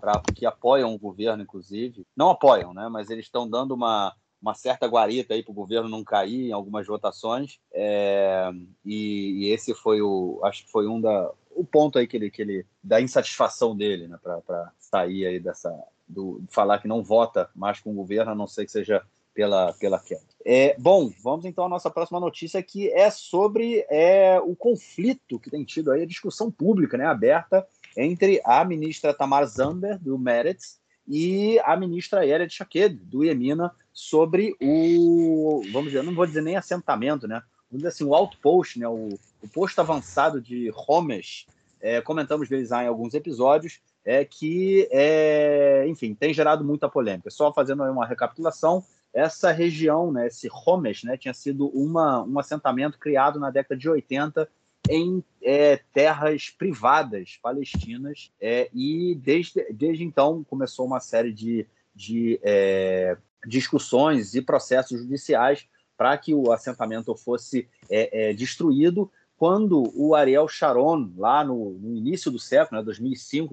[0.00, 2.04] pra, que apoiam o governo, inclusive.
[2.16, 2.88] Não apoiam, né?
[2.88, 6.52] Mas eles estão dando uma, uma certa guarita aí para o governo não cair em
[6.52, 7.58] algumas votações.
[7.72, 8.50] É,
[8.84, 12.30] e, e, esse foi o, acho que foi um da, o ponto aí que ele,
[12.30, 15.70] que ele da insatisfação dele, né, para sair aí dessa
[16.06, 19.02] do falar que não vota mais com o governo, a não ser que seja
[19.34, 20.22] pela, pela queda.
[20.44, 25.50] É, bom, vamos então à nossa próxima notícia, que é sobre é, o conflito que
[25.50, 30.78] tem tido aí, a discussão pública né, aberta entre a ministra Tamar Zander, do Meretz,
[31.06, 36.56] e a ministra Ered Shaked, do Iemina, sobre o, vamos dizer, não vou dizer nem
[36.56, 37.42] assentamento, né?
[37.70, 38.88] Vamos dizer assim, o outpost, né?
[38.88, 39.10] O,
[39.42, 41.46] o posto avançado de Homes,
[41.80, 47.30] é, comentamos vezes em alguns episódios, é que, é, enfim, tem gerado muita polêmica.
[47.30, 52.98] Só fazendo uma recapitulação, essa região, né, esse Homes, né, tinha sido uma, um assentamento
[52.98, 54.48] criado na década de 80
[54.90, 62.38] em é, terras privadas palestinas é, e desde, desde então começou uma série de, de
[62.42, 69.10] é, discussões e processos judiciais para que o assentamento fosse é, é, destruído
[69.44, 73.52] quando o Ariel Sharon, lá no, no início do século, né, 2005,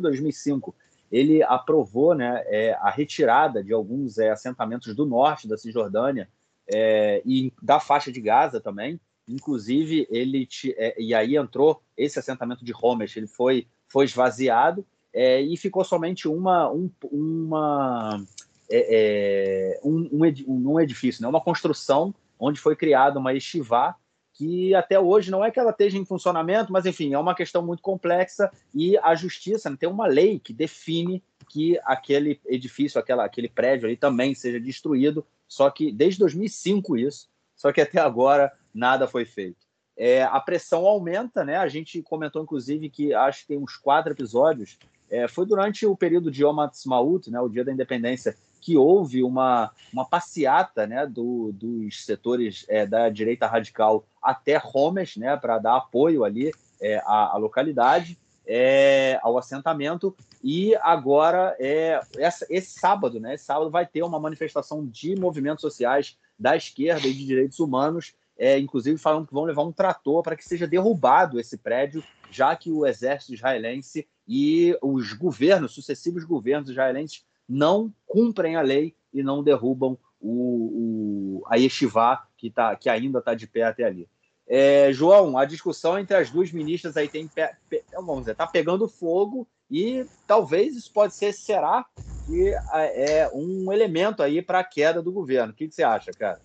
[0.00, 0.74] 2005,
[1.12, 6.26] ele aprovou né, é, a retirada de alguns é, assentamentos do norte da Cisjordânia
[6.66, 8.98] é, e da faixa de Gaza também.
[9.28, 15.38] Inclusive, ele é, e aí entrou esse assentamento de Homes, ele foi, foi esvaziado é,
[15.42, 18.24] e ficou somente uma, um, uma,
[18.70, 20.08] é, um,
[20.48, 23.96] um edifício, né, uma construção onde foi criada uma estivá
[24.36, 27.64] que até hoje não é que ela esteja em funcionamento, mas enfim, é uma questão
[27.64, 33.24] muito complexa e a justiça né, tem uma lei que define que aquele edifício, aquela,
[33.24, 38.52] aquele prédio ali também seja destruído, só que desde 2005 isso, só que até agora
[38.74, 39.66] nada foi feito.
[39.96, 41.56] É, a pressão aumenta, né?
[41.56, 44.78] A gente comentou, inclusive, que acho que tem uns quatro episódios.
[45.08, 49.22] É, foi durante o período de Yom Ha'atzmaut, né, o Dia da Independência, que houve
[49.22, 55.58] uma, uma passeata né, do, dos setores é, da direita radical até Homes, né, para
[55.58, 60.16] dar apoio ali é, à, à, localidade, é, ao assentamento.
[60.42, 65.62] E agora, é, essa, esse sábado, né, esse sábado vai ter uma manifestação de movimentos
[65.62, 70.22] sociais da esquerda e de direitos humanos, é, inclusive falando que vão levar um trator
[70.22, 76.24] para que seja derrubado esse prédio, já que o exército israelense e os governos, sucessivos
[76.24, 82.74] governos israelenses, não cumprem a lei e não derrubam o, o a Yeshiva, que, tá,
[82.76, 84.08] que ainda está de pé até ali.
[84.48, 88.46] É, João, a discussão entre as duas ministras aí tem, pe, pe, vamos dizer, está
[88.46, 91.84] pegando fogo e talvez isso pode ser, será
[92.26, 95.52] que é um elemento aí para a queda do governo.
[95.52, 96.40] O que, que, você acha, cara?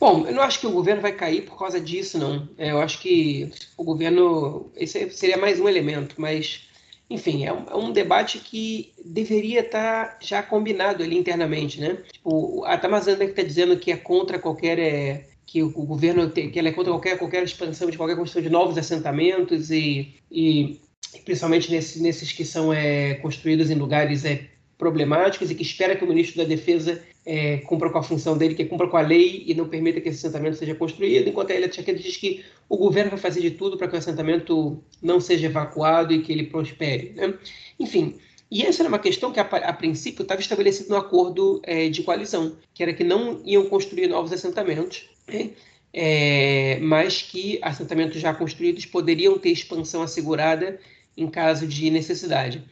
[0.00, 2.48] Bom, eu não acho que o governo vai cair por causa disso, não.
[2.56, 6.67] É, eu acho que o governo, esse seria mais um elemento, mas
[7.10, 11.98] enfim, é um, é um, debate que deveria estar tá já combinado ali internamente, né?
[12.12, 16.48] Tipo, a Tamazanda que está dizendo que é contra qualquer é, que o, governo te,
[16.48, 20.78] que ela é contra qualquer qualquer expansão de qualquer construção de novos assentamentos e, e
[21.24, 26.04] principalmente nesse, nesses que são é, construídos em lugares é, problemáticos e que espera que
[26.04, 29.44] o ministro da Defesa é, cumpra com a função dele, que cumpra com a lei
[29.46, 32.76] e não permita que esse assentamento seja construído, enquanto a Ilha Tchaqueta diz que o
[32.78, 36.44] governo vai fazer de tudo para que o assentamento não seja evacuado e que ele
[36.44, 37.12] prospere.
[37.14, 37.34] Né?
[37.78, 38.14] Enfim,
[38.50, 42.02] e essa era uma questão que, a, a princípio, estava estabelecido no acordo é, de
[42.02, 45.50] coalizão, que era que não iam construir novos assentamentos, né?
[45.92, 50.80] é, mas que assentamentos já construídos poderiam ter expansão assegurada
[51.14, 52.64] em caso de necessidade.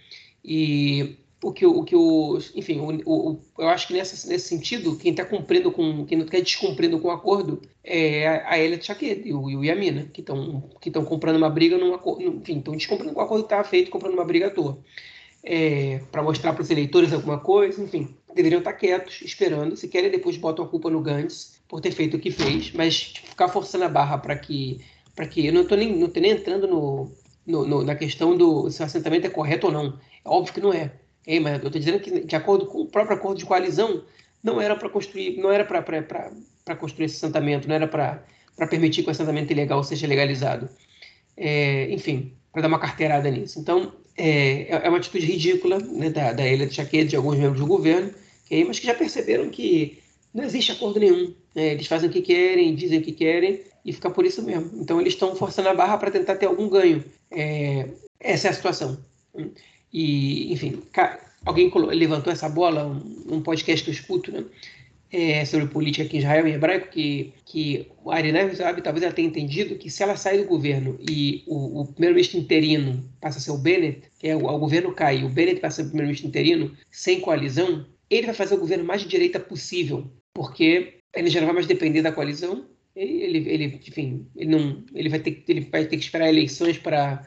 [0.42, 4.96] E o que o, que o enfim, o, o, eu acho que nessa, nesse sentido,
[4.96, 9.22] quem está cumprindo com, quem não está descumprindo com o acordo é a, Elia Chaquet
[9.24, 13.20] e o, o Yamina, que estão que comprando uma briga acordo, enfim, estão descumprindo com
[13.20, 14.78] o acordo que estava feito, comprando uma briga à toa.
[15.48, 19.76] É, para mostrar para os eleitores alguma coisa, enfim, deveriam estar tá quietos, esperando.
[19.76, 23.12] Se querem, depois botam a culpa no Gantz por ter feito o que fez, mas
[23.12, 24.80] tipo, ficar forçando a barra para que,
[25.14, 27.12] para que eu não estou nem, não tô nem entrando no,
[27.46, 29.98] no, no, na questão do se o assentamento é correto ou não.
[30.24, 30.92] É óbvio que não é.
[31.26, 34.04] Ei, mas eu estou dizendo que, de acordo com o próprio acordo de coalizão,
[34.42, 38.22] não era para construir, não era para construir esse assentamento, não era para
[38.70, 40.68] permitir que o assentamento ilegal seja legalizado.
[41.36, 43.58] É, enfim, para dar uma carteirada nisso.
[43.58, 47.60] Então, é, é uma atitude ridícula né, da, da Ilha de Chaqueta, de alguns membros
[47.60, 49.98] do governo, okay, mas que já perceberam que
[50.32, 51.34] não existe acordo nenhum.
[51.54, 51.72] Né?
[51.72, 54.70] Eles fazem o que querem, dizem o que querem e fica por isso mesmo.
[54.80, 57.04] Então, eles estão forçando a barra para tentar ter algum ganho.
[57.30, 57.88] É,
[58.20, 58.98] essa é a situação.
[59.98, 60.82] E, enfim,
[61.42, 62.84] alguém levantou essa bola,
[63.30, 64.44] um, podcast que eu escuto, né?
[65.10, 69.14] é, sobre política aqui em Israel, em hebraico, que, que a Arinai Zoabi talvez ela
[69.14, 73.40] tenha entendido que se ela sair do governo e o, o primeiro-ministro interino passa a
[73.40, 75.90] ser o Bennett, que é o, o governo cai, o Bennett passa a ser o
[75.92, 80.04] primeiro-ministro interino, sem coalizão, ele vai fazer o governo mais de direita possível,
[80.34, 85.08] porque ele já não vai mais depender da coalizão, ele, ele, enfim, ele, não, ele,
[85.08, 87.26] vai ter, ele vai ter que esperar eleições para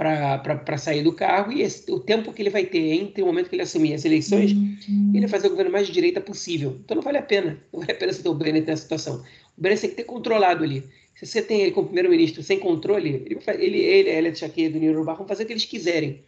[0.00, 3.50] para sair do cargo e esse, o tempo que ele vai ter entre o momento
[3.50, 5.12] que ele assumir as eleições, uhum.
[5.12, 6.78] ele vai fazer o governo mais de direita possível.
[6.82, 7.62] Então não vale a pena.
[7.70, 9.22] Não vale a pena você ter o Bennett nessa situação.
[9.58, 10.82] O Bennett tem que ter controlado ali.
[11.14, 14.78] Se você tem ele como primeiro-ministro sem controle, ele, ele, ele a Elia Tchaquet do
[14.78, 16.22] Niro vão fazer o que eles quiserem.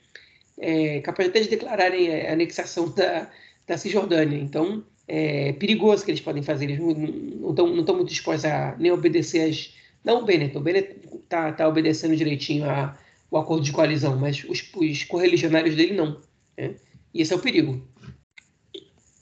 [0.58, 3.30] É, capaz até de declararem a anexação da,
[3.66, 4.36] da Cisjordânia.
[4.36, 6.66] Então, é perigoso que eles podem fazer.
[6.66, 9.74] Eles não estão muito dispostos a nem obedecer as.
[10.04, 12.98] Não o Bennett, o Bennett está tá obedecendo direitinho a,
[13.32, 16.20] o acordo de coalizão, mas os, os correligionários dele não.
[16.56, 16.76] Né?
[17.14, 17.82] E esse é o perigo.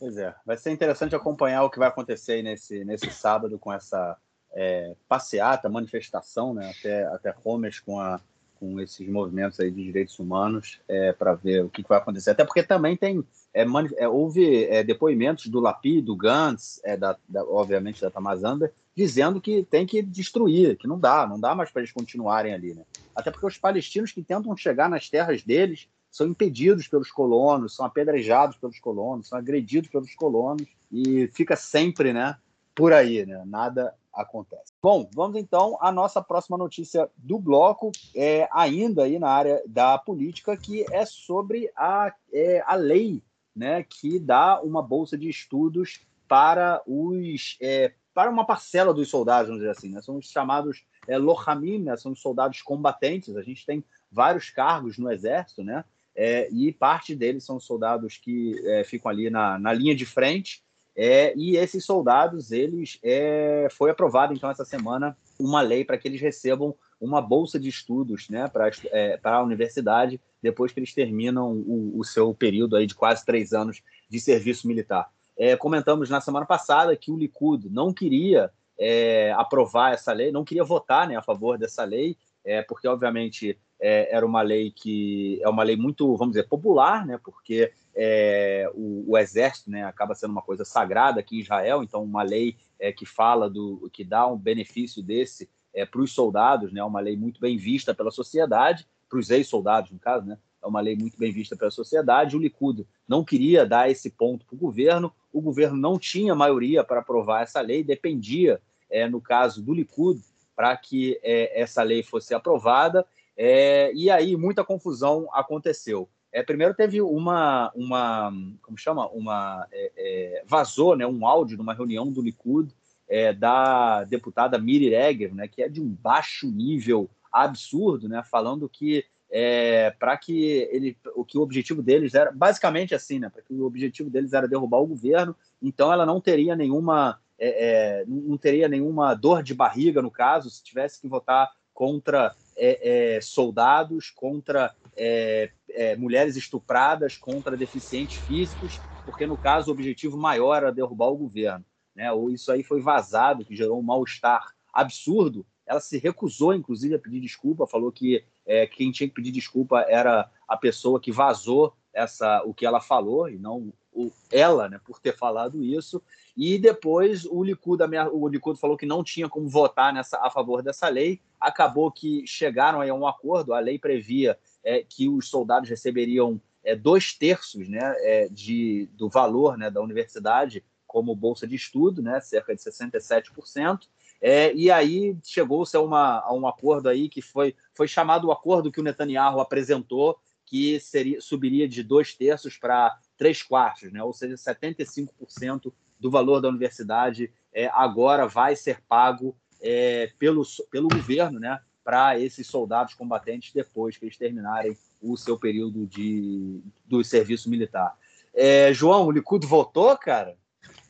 [0.01, 4.19] Pois é, vai ser interessante acompanhar o que vai acontecer nesse, nesse sábado com essa
[4.53, 8.21] é, passeata, manifestação, né, até, até Homes com, a,
[8.59, 12.31] com esses movimentos aí de direitos humanos, é, para ver o que, vai acontecer.
[12.31, 13.65] Até porque também tem, é,
[13.97, 19.41] é, houve é, depoimentos do Lapi, do Gantz, é, da, da, obviamente da Tamazander, dizendo
[19.41, 22.83] que tem que destruir, que não dá, não dá mais para eles continuarem ali, né?
[23.15, 27.87] Até porque os palestinos que tentam chegar nas terras deles são impedidos pelos colonos, são
[27.87, 32.37] apedrejados pelos colonos, são agredidos pelos colonos e fica sempre, né,
[32.75, 33.43] por aí, né?
[33.47, 34.73] Nada acontece.
[34.83, 39.97] Bom, vamos então à nossa próxima notícia do bloco, é, ainda aí na área da
[39.99, 43.23] política, que é sobre a, é, a lei
[43.55, 49.49] né, que dá uma bolsa de estudos para os é, para uma parcela dos soldados,
[49.49, 50.01] vamos dizer assim, né?
[50.01, 51.97] são os chamados é, Lohamim, né?
[51.97, 53.37] são os soldados combatentes.
[53.37, 55.85] A gente tem vários cargos no exército, né?
[56.15, 60.63] É, e parte deles são soldados que é, ficam ali na, na linha de frente.
[60.95, 66.07] É, e esses soldados, eles é, foi aprovado então essa semana uma lei para que
[66.07, 70.95] eles recebam uma bolsa de estudos, né, para é, para a universidade depois que eles
[70.95, 75.11] terminam o, o seu período aí de quase três anos de serviço militar.
[75.37, 80.45] É, comentamos na semana passada que o Likud não queria é, aprovar essa lei, não
[80.45, 85.41] queria votar né, a favor dessa lei, é, porque, obviamente, é, era uma lei que
[85.43, 90.15] é uma lei muito, vamos dizer, popular, né, porque é, o, o, exército né, acaba
[90.15, 94.05] sendo uma coisa sagrada aqui em Israel, então uma lei é, que fala do que
[94.05, 98.11] dá um benefício desse é, para os soldados, né, uma lei muito bem vista pela
[98.11, 102.37] sociedade, para os ex-soldados, no caso, né, é uma lei muito bem vista pela sociedade.
[102.37, 106.85] O Likud não queria dar esse ponto para o governo, o governo não tinha maioria
[106.85, 110.21] para aprovar essa lei, dependia, é, no caso do Likud,
[110.55, 113.05] para que é, essa lei fosse aprovada,
[113.37, 116.09] é, e aí muita confusão aconteceu.
[116.33, 121.63] É, primeiro teve uma, uma como chama, uma é, é, vazou, né, um áudio de
[121.63, 122.73] uma reunião do Likud
[123.09, 128.69] é, da deputada Miri Regev, né, que é de um baixo nível absurdo, né, falando
[128.69, 133.31] que é, para que ele, o que o objetivo deles era basicamente assim, né?
[133.31, 138.01] Para que o objetivo deles era derrubar o governo, então ela não teria nenhuma, é,
[138.01, 143.17] é, não teria nenhuma dor de barriga no caso se tivesse que votar contra é,
[143.17, 145.51] é, soldados, contra é,
[145.97, 151.65] mulheres estupradas, contra deficientes físicos, porque no caso o objetivo maior era derrubar o governo,
[151.95, 152.11] né?
[152.13, 156.97] Ou isso aí foi vazado, que gerou um mal estar absurdo ela se recusou, inclusive,
[156.97, 161.13] a pedir desculpa, falou que é, quem tinha que pedir desculpa era a pessoa que
[161.13, 166.03] vazou essa, o que ela falou, e não o, ela, né, por ter falado isso.
[166.37, 167.81] E depois o Likud,
[168.13, 171.21] o Likud falou que não tinha como votar nessa, a favor dessa lei.
[171.41, 173.55] Acabou que chegaram a um acordo.
[173.55, 179.09] A lei previa é, que os soldados receberiam é, dois terços né, é, de, do
[179.09, 183.83] valor né, da universidade como bolsa de estudo, né, cerca de 67%.
[184.21, 188.71] É, e aí chegou-se a, a, um acordo aí que foi, foi chamado o acordo
[188.71, 194.03] que o Netanyahu apresentou, que seria, subiria de dois terços para três quartos, né?
[194.03, 200.89] ou seja, 75% do valor da universidade é, agora vai ser pago é, pelo, pelo
[200.89, 201.61] governo né?
[201.85, 207.97] para esses soldados combatentes depois que eles terminarem o seu período de, do serviço militar.
[208.35, 210.37] É, João, o Likud votou, cara?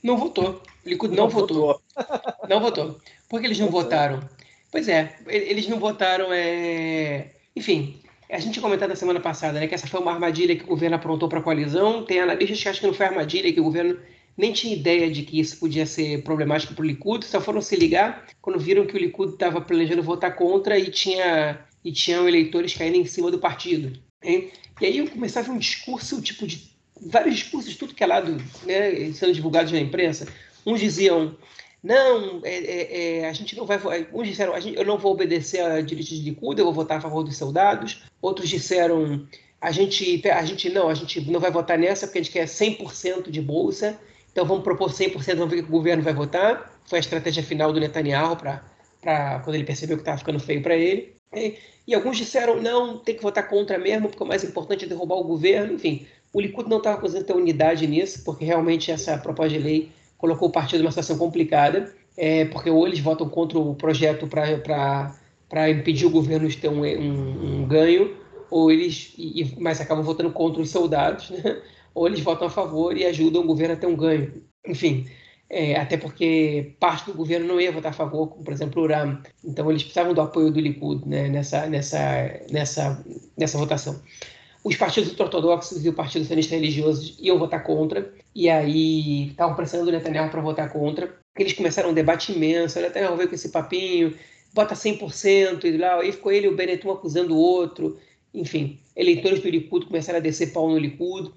[0.03, 0.62] Não votou.
[0.85, 1.66] O Likud não, não votou.
[1.66, 1.83] votou.
[2.49, 3.01] Não votou.
[3.31, 4.20] Por que eles não votaram?
[4.72, 6.33] Pois é, eles não votaram.
[6.33, 7.31] É...
[7.55, 10.64] Enfim, a gente tinha comentado na semana passada né, que essa foi uma armadilha que
[10.64, 12.05] o governo aprontou para a coalizão.
[12.05, 13.97] Tem analistas que acham que não foi armadilha, que o governo
[14.37, 17.76] nem tinha ideia de que isso podia ser problemático para o Likud, só foram se
[17.76, 22.74] ligar quando viram que o Likud estava planejando votar contra e tinha e tinham eleitores
[22.74, 23.99] caindo em cima do partido.
[24.22, 24.51] Hein?
[24.81, 26.70] E aí começava um discurso, tipo de
[27.01, 30.26] vários discursos, tudo que é lado, né, sendo divulgados na imprensa.
[30.66, 31.37] Uns diziam,
[31.83, 33.78] não, é, é, é, a gente não vai.
[34.12, 37.01] Uns disseram, gente, eu não vou obedecer a direitos de Likud, eu vou votar a
[37.01, 38.03] favor dos soldados.
[38.20, 39.26] Outros disseram,
[39.61, 42.45] a gente, a gente não, a gente não vai votar nessa porque a gente quer
[42.45, 43.99] 100% de bolsa.
[44.31, 46.78] Então vamos propor 100%, vamos ver o que o governo vai votar.
[46.87, 50.76] Foi a estratégia final do Netanyahu para quando ele percebeu que estava ficando feio para
[50.76, 51.14] ele.
[51.35, 51.57] E,
[51.87, 55.16] e, alguns disseram, não, tem que votar contra mesmo, porque o mais importante é derrubar
[55.16, 55.74] o governo.
[55.74, 59.93] Enfim, o Likud não estava conseguindo ter unidade nisso, porque realmente essa proposta de lei
[60.21, 65.71] colocou o partido numa situação complicada, é, porque ou eles votam contra o projeto para
[65.71, 68.14] impedir o governo de ter um, um, um ganho,
[68.51, 71.61] ou eles, e, mas acabam votando contra os soldados, né?
[71.95, 74.45] ou eles votam a favor e ajudam o governo a ter um ganho.
[74.66, 75.07] Enfim,
[75.49, 78.85] é, até porque parte do governo não ia votar a favor, como por exemplo o
[78.85, 79.18] Uram.
[79.45, 83.05] Então eles precisavam do apoio do Likud né, nessa, nessa, nessa,
[83.37, 84.01] nessa votação.
[84.63, 89.91] Os partidos ortodoxos e o Partido Sionista Religioso iam votar contra, e aí estavam pressionando
[89.91, 91.15] o Netanyahu para votar contra.
[91.39, 94.15] Eles começaram um debate imenso, o Netanyahu veio com esse papinho,
[94.53, 97.99] bota 100%, e lá, aí ficou ele e o Benetton um acusando o outro.
[98.35, 101.33] Enfim, eleitores do Likud começaram a descer pau no Likud,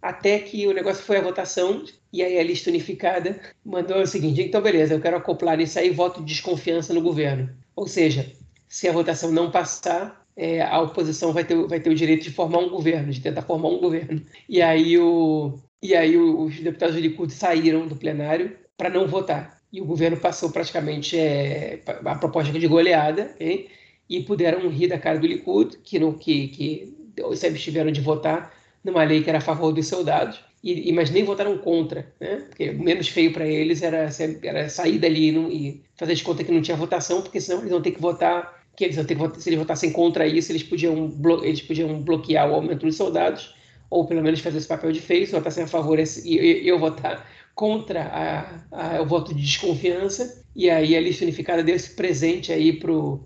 [0.00, 4.42] até que o negócio foi a votação, e aí a lista unificada mandou o seguinte:
[4.42, 7.50] então, beleza, eu quero acoplar isso aí voto de desconfiança no governo.
[7.76, 8.32] Ou seja,
[8.68, 12.30] se a votação não passar, é, a oposição vai ter, vai ter o direito de
[12.30, 14.22] formar um governo, de tentar formar um governo.
[14.48, 19.60] E aí, o, e aí os deputados do Likud saíram do plenário para não votar.
[19.72, 23.68] E o governo passou praticamente é, a proposta de goleada, okay?
[24.08, 26.96] e puderam rir da cara do Likud, que, no, que, que
[27.34, 28.52] sempre estiveram de votar
[28.84, 32.44] numa lei que era a favor dos soldados, e, e mas nem votaram contra, né?
[32.48, 34.08] Porque o menos feio para eles era,
[34.42, 37.60] era sair dali e, não, e fazer de conta que não tinha votação, porque senão
[37.60, 41.12] eles vão ter que votar, que eles se eles votassem contra isso, eles podiam,
[41.42, 43.54] eles podiam bloquear o aumento dos soldados,
[43.90, 47.26] ou pelo menos fazer esse papel de feio, se votassem a favor e eu votar
[47.54, 52.52] contra a, a, o voto de desconfiança, e aí a lista unificada deu esse presente
[52.52, 53.20] aí para o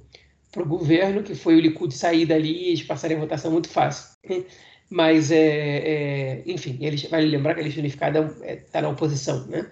[0.57, 4.17] governo, que foi o Likud sair dali e eles passarem a votação muito fácil.
[4.89, 8.89] Mas, é, é, enfim, eles, vale lembrar que a lista unificada está é, tá na
[8.89, 9.45] oposição.
[9.47, 9.69] Né?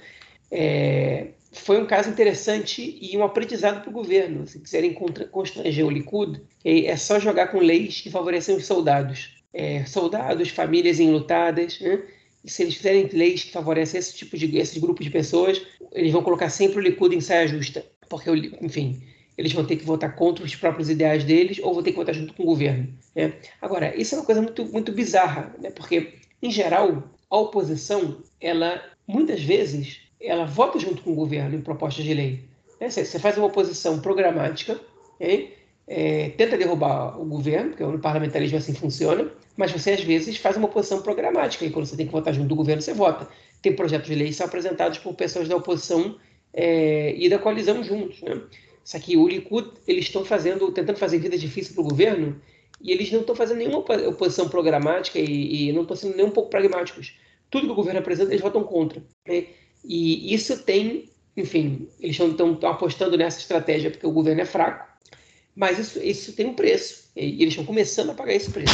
[0.51, 4.47] É, foi um caso interessante e um aprendizado para o governo.
[4.47, 4.93] Se quiserem
[5.31, 9.43] constranger o Likud, é só jogar com leis que favorecem os soldados.
[9.53, 11.79] É, soldados, famílias enlutadas.
[11.81, 12.03] Né?
[12.45, 16.13] E se eles fizerem leis que favorecem esse tipo de esse grupo de pessoas, eles
[16.13, 17.87] vão colocar sempre o Likud em saia justa.
[18.09, 18.31] Porque,
[18.61, 19.01] enfim,
[19.39, 22.15] eles vão ter que votar contra os próprios ideais deles ou vão ter que votar
[22.15, 22.93] junto com o governo.
[23.15, 23.35] Né?
[23.63, 25.71] Agora, isso é uma coisa muito, muito bizarra, né?
[25.71, 31.61] porque, em geral, a oposição, ela, muitas vezes, ela vota junto com o governo em
[31.61, 32.45] propostas de lei.
[32.81, 32.91] Né?
[32.91, 34.81] Você faz uma oposição programática,
[35.87, 40.57] é, tenta derrubar o governo, porque o parlamentarismo assim funciona, mas você, às vezes, faz
[40.57, 43.29] uma oposição programática, e quando você tem que votar junto do governo, você vota.
[43.63, 46.17] Tem projetos de lei que são apresentados por pessoas da oposição
[46.53, 48.21] é, e da coalizão juntos.
[48.23, 48.41] Né?
[48.83, 52.41] Só que o Likud, eles estão fazendo, tentando fazer vida difícil para o governo
[52.81, 56.31] e eles não estão fazendo nenhuma oposição programática e, e não estão sendo nem um
[56.31, 57.17] pouco pragmáticos.
[57.51, 59.03] Tudo que o governo apresenta, eles votam contra.
[59.27, 59.47] Né?
[59.85, 64.87] E isso tem, enfim, eles estão apostando nessa estratégia porque o governo é fraco,
[65.55, 67.11] mas isso, isso tem um preço.
[67.15, 68.73] E eles estão começando a pagar esse preço.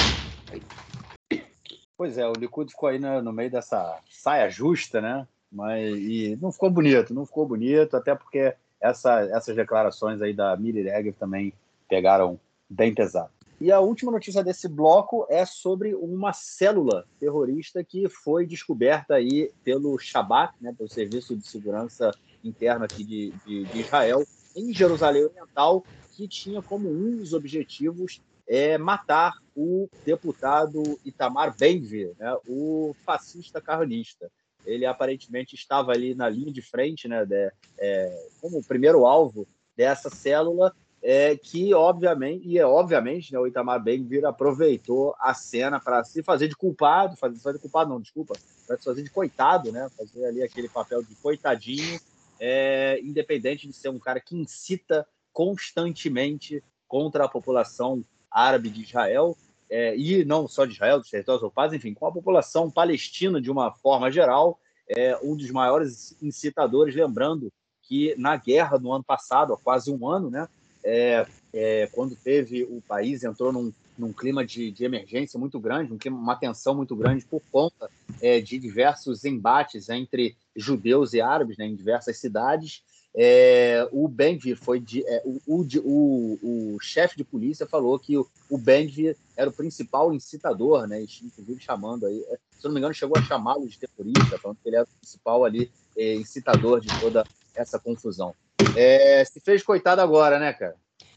[1.97, 5.27] Pois é, o Likud ficou aí no, no meio dessa saia justa, né?
[5.53, 10.57] Mas e não ficou bonito, não ficou bonito, até porque essa, essas declarações aí da
[10.57, 11.53] Miri Regev também
[11.89, 13.31] pegaram bem pesado.
[13.61, 19.53] E a última notícia desse bloco é sobre uma célula terrorista que foi descoberta aí
[19.63, 22.11] pelo Shabak, né, pelo Serviço de Segurança
[22.43, 24.25] Interno aqui de, de, de Israel,
[24.57, 32.13] em Jerusalém Oriental, que tinha como um dos objetivos é matar o deputado Itamar Benvir,
[32.19, 34.31] né, o fascista carranista
[34.65, 39.47] ele aparentemente estava ali na linha de frente, né, de, é, como o primeiro alvo
[39.77, 45.81] dessa célula, é, que obviamente, e é obviamente, né, o Itamar Ben-Gvir aproveitou a cena
[45.81, 48.35] para se fazer de culpado, fazer, fazer de culpado não, desculpa,
[48.67, 51.99] para se fazer de coitado, né, fazer ali aquele papel de coitadinho,
[52.39, 59.37] é, independente de ser um cara que incita constantemente contra a população árabe de Israel,
[59.71, 63.51] é, e não só de Israel, dos territórios ocupados, enfim, com a população palestina de
[63.51, 69.53] uma forma geral, é um dos maiores incitadores, lembrando que na guerra do ano passado,
[69.53, 70.49] há quase um ano, né,
[70.85, 75.93] é, é, quando teve o país entrou num, num clima de, de, emergência muito grande,
[75.93, 81.21] um clima, uma tensão muito grande por conta é, de diversos embates entre judeus e
[81.21, 82.83] árabes né, em diversas cidades.
[83.13, 86.39] É, o Benvir foi de, é, o, o,
[86.75, 91.03] o, chefe de polícia falou que o, o Benvir era o principal incitador, né?
[91.03, 94.69] Inclusive chamando aí, é, se não me engano, chegou a chamá-lo de terrorista, falando que
[94.69, 98.33] ele era o principal ali é, incitador de toda essa confusão.
[98.81, 100.75] É, se fez coitado agora, né, cara?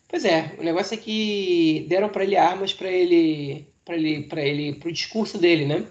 [0.08, 4.42] Pois é, o negócio é que deram para ele armas para ele, para ele, para
[4.42, 5.86] ele, para o discurso dele, né?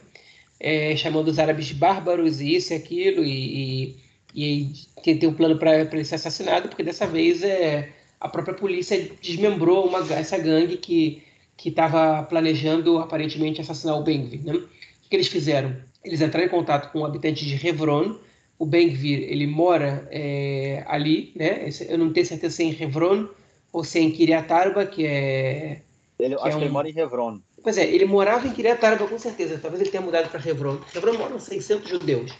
[0.61, 3.97] É, chamando os árabes de bárbaros e isso e aquilo e,
[4.35, 4.67] e,
[5.05, 9.11] e tem um plano para ele ser assassinado, porque dessa vez é, a própria polícia
[9.21, 11.25] desmembrou uma, essa gangue que
[11.57, 14.53] que estava planejando aparentemente assassinar o Bengvir, né?
[14.55, 15.77] O que eles fizeram?
[16.05, 18.19] Eles entraram em contato com um habitante de Hebron,
[18.63, 21.69] o Bengvir, ele mora é, ali, né?
[21.89, 23.27] Eu não tenho certeza se é em Hebron
[23.73, 25.83] ou se é em Kiryat Arba, que é...
[26.17, 26.59] Ele, que acho é um...
[26.59, 27.41] que ele mora em Hebron.
[27.61, 29.59] Pois é, ele morava em Kiryat Arba com certeza.
[29.59, 30.79] Talvez ele tenha mudado para Hebron.
[30.95, 32.33] Hebron moram 600 judeus.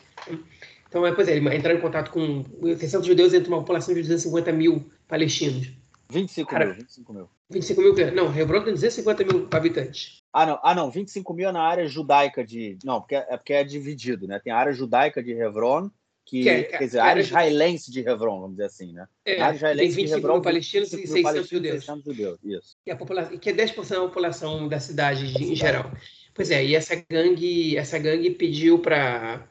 [0.89, 4.03] Então, é, pois é, ele entrou em contato com 600 judeus entre uma população de
[4.03, 5.73] 250 mil palestinos.
[6.09, 7.29] 25 Cara, mil, 25 mil.
[7.51, 10.23] 25 mil, não, Hebron tem 250 mil habitantes.
[10.33, 12.79] Ah, não, ah, não, 25 mil é na área judaica de.
[12.85, 14.39] Não, porque é, é porque é dividido, né?
[14.39, 15.91] Tem a área judaica de Hebron
[16.25, 19.07] que, é, quer dizer, a área israelense de Hebron, vamos dizer assim, né?
[19.25, 21.85] É, a área israelense tem 25 de Hebron, mil palestinos e 600 judeus.
[21.85, 22.77] 600 judeus, isso.
[22.87, 25.93] E, a população, que é 10% da população da cidade de, em geral.
[26.35, 29.47] Pois é, e essa gangue, essa gangue pediu para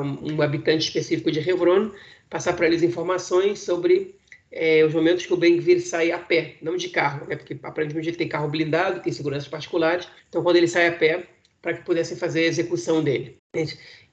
[0.00, 1.92] um, um habitante específico de Hebron
[2.28, 4.16] passar para eles informações sobre
[4.50, 7.36] é, os momentos que o Ben-Gvir sai a pé, não de carro, né?
[7.36, 11.26] porque aparentemente ele tem carro blindado, tem seguranças particulares, então quando ele sai a pé,
[11.62, 13.36] para que pudessem fazer a execução dele.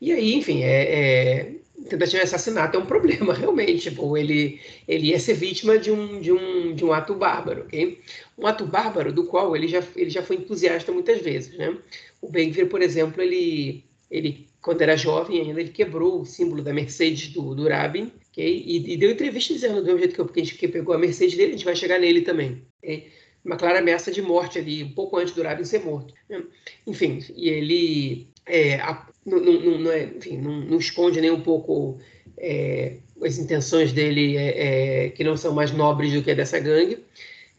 [0.01, 1.51] E aí, enfim, é, é,
[1.88, 3.89] tentativa de assassinato é um problema, realmente.
[3.89, 7.99] Tipo, ele, ele ia ser vítima de um, de um, de um ato bárbaro, ok?
[8.38, 11.77] Um ato bárbaro do qual ele já, ele já foi entusiasta muitas vezes, né?
[12.21, 16.73] O Ben-Gvir, por exemplo, ele, ele, quando era jovem ainda, ele quebrou o símbolo da
[16.73, 18.63] Mercedes do, do Rabin, okay?
[18.65, 20.97] e, e deu entrevista dizendo, do mesmo jeito que, eu, que a gente pegou a
[20.97, 22.61] Mercedes dele, a gente vai chegar nele também.
[22.83, 23.11] Okay?
[23.43, 26.13] Uma clara ameaça de morte ali, um pouco antes do Rabin ser morto.
[26.29, 26.43] Né?
[26.85, 28.77] Enfim, e ele é,
[29.25, 31.99] não, não, não, é, enfim, não, esconde nem um pouco
[32.37, 36.59] é, as intenções dele, é, é, que não são mais nobres do que a dessa
[36.59, 36.99] gangue.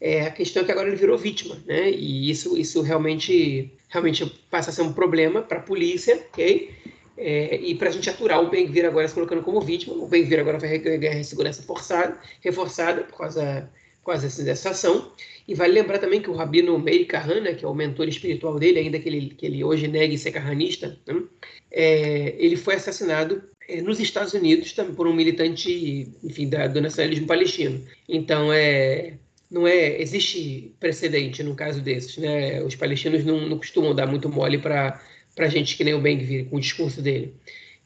[0.01, 1.91] É, a questão é que agora ele virou vítima, né?
[1.91, 6.71] E isso, isso realmente, realmente passa a ser um problema para a polícia, ok?
[7.19, 10.57] E para a gente aturar o Ben-Gvir agora se colocando como vítima, o Ben-Gvir agora
[10.57, 13.69] vai ganhar segurança forçada, reforçada por causa,
[14.13, 15.13] causa dessa ação.
[15.47, 18.59] E vale lembrar também que o Rabino Meir Kahan, né, que é o mentor espiritual
[18.59, 21.23] dele, ainda que ele, que ele hoje negue ser carranista, né,
[21.71, 26.81] é, ele foi assassinado é, nos Estados Unidos também por um militante, enfim, da, do
[26.81, 27.83] nacionalismo palestino.
[28.09, 29.15] Então, é,
[29.51, 32.63] não é, existe precedente no caso desses, né?
[32.63, 35.01] Os palestinos não, não costumam dar muito mole para
[35.49, 37.35] gente que nem o Ben-Gvir com o discurso dele.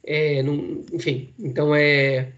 [0.04, 2.32] É, não, enfim, então é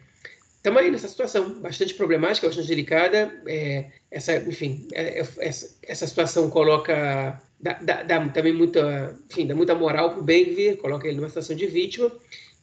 [0.65, 3.39] estamos aí nessa situação bastante problemática, bastante delicada.
[3.47, 9.47] É, essa, enfim, é, é, essa, essa situação coloca dá, dá, dá, também muita, enfim,
[9.47, 12.11] dá muita moral para o Ben-Gvir, coloca ele numa situação de vítima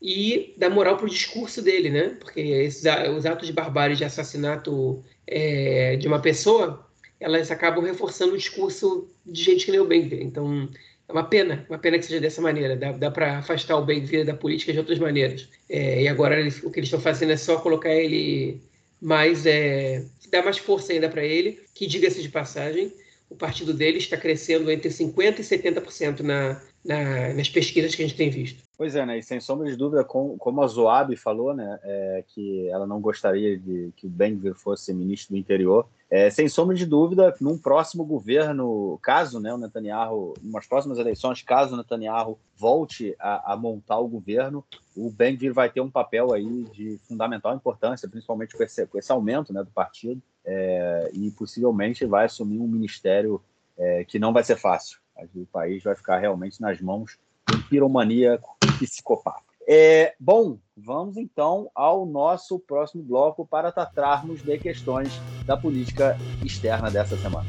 [0.01, 2.17] e dá moral para o discurso dele, né?
[2.19, 2.83] Porque esses,
[3.15, 6.83] os atos de barbárie, de assassinato é, de uma pessoa,
[7.19, 10.23] elas acabam reforçando o discurso de gente que nem o Ben-Gvir.
[10.23, 10.67] Então
[11.11, 12.75] é uma pena, uma pena que seja dessa maneira.
[12.75, 15.47] Dá, dá para afastar o bem-vindo da política de outras maneiras.
[15.69, 18.61] É, e agora o que eles estão fazendo é só colocar ele
[19.01, 19.45] mais.
[19.45, 22.93] É, dar mais força ainda para ele, que, diga-se de passagem,
[23.29, 28.07] o partido dele está crescendo entre 50% e 70% na, na, nas pesquisas que a
[28.07, 28.63] gente tem visto.
[28.81, 29.19] Pois é, né?
[29.19, 31.79] E sem sombra de dúvida, com, como a Zoab falou, né?
[31.83, 35.87] É, que ela não gostaria de que o Ben-Gvir fosse ministro do interior.
[36.09, 41.43] É, sem sombra de dúvida, num próximo governo, caso né, o Netanyahu, umas próximas eleições,
[41.43, 44.65] caso o Netanyahu volte a, a montar o governo,
[44.97, 49.11] o Ben-Gvir vai ter um papel aí de fundamental importância, principalmente com esse, com esse
[49.11, 53.39] aumento né, do partido, é, e possivelmente vai assumir um ministério
[53.77, 54.99] é, que não vai ser fácil.
[55.35, 57.19] O país vai ficar realmente nas mãos
[57.55, 59.51] um piromaníaco psicopata.
[59.67, 65.13] É, bom, vamos então ao nosso próximo bloco para tratarmos de questões
[65.45, 67.47] da política externa dessa semana.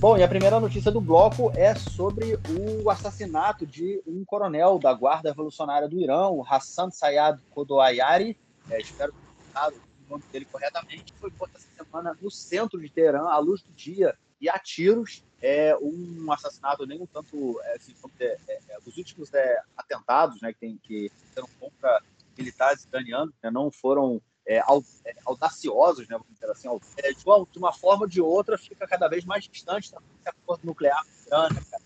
[0.00, 4.94] Bom, e a primeira notícia do bloco é sobre o assassinato de um coronel da
[4.94, 8.38] Guarda Revolucionária do Irã, o Hassan Sayad Kodoayari.
[8.70, 11.12] É, espero ter o nome dele corretamente.
[11.14, 15.24] Foi morto essa semana no centro de Teherã, à luz do dia e a tiros
[15.40, 20.40] é um assassinato nem um tanto é, assim, é, é, é, os últimos é, atentados
[20.40, 22.02] né que tem que foram contra
[22.36, 24.60] militares iranianos né, não foram é,
[25.24, 26.68] audaciosos né vamos dizer assim
[27.52, 31.62] de uma, forma ou de outra fica cada vez mais distante da acordo nuclear irana,
[31.70, 31.82] cara.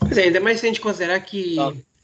[0.00, 1.56] Pois é, ainda mais se a gente considerar que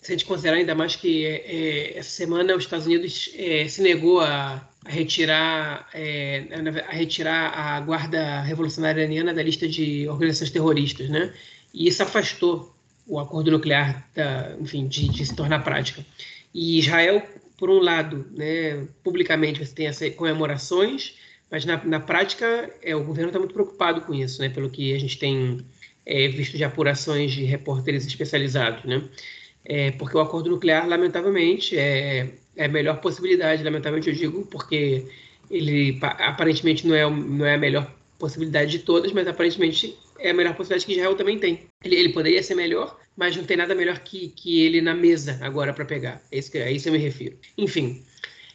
[0.03, 3.67] Se a gente considerar ainda mais que é, é, essa semana os Estados Unidos é,
[3.69, 6.47] se negou a retirar, é,
[6.89, 11.33] a retirar a Guarda Revolucionária Iraniana da lista de organizações terroristas, né?
[11.73, 12.75] E isso afastou
[13.07, 16.05] o acordo nuclear, da, enfim, de, de, se tornar prática.
[16.55, 17.23] E Israel,
[17.59, 21.15] por um lado, né, publicamente você tem essas comemorações,
[21.51, 24.95] mas na, na prática é, o governo está muito preocupado com isso, né, pelo que
[24.95, 25.65] a gente tem
[26.07, 29.03] é, visto de apurações de repórteres especializados, né?
[29.65, 35.07] É, porque o acordo nuclear, lamentavelmente, é, é a melhor possibilidade, lamentavelmente eu digo, porque
[35.51, 40.35] ele aparentemente não é, não é a melhor possibilidade de todas, mas aparentemente é a
[40.35, 41.67] melhor possibilidade que Israel também tem.
[41.85, 45.39] Ele, ele poderia ser melhor, mas não tem nada melhor que, que ele na mesa
[45.43, 46.23] agora para pegar.
[46.31, 47.37] É isso que, a isso eu me refiro.
[47.59, 48.03] Enfim,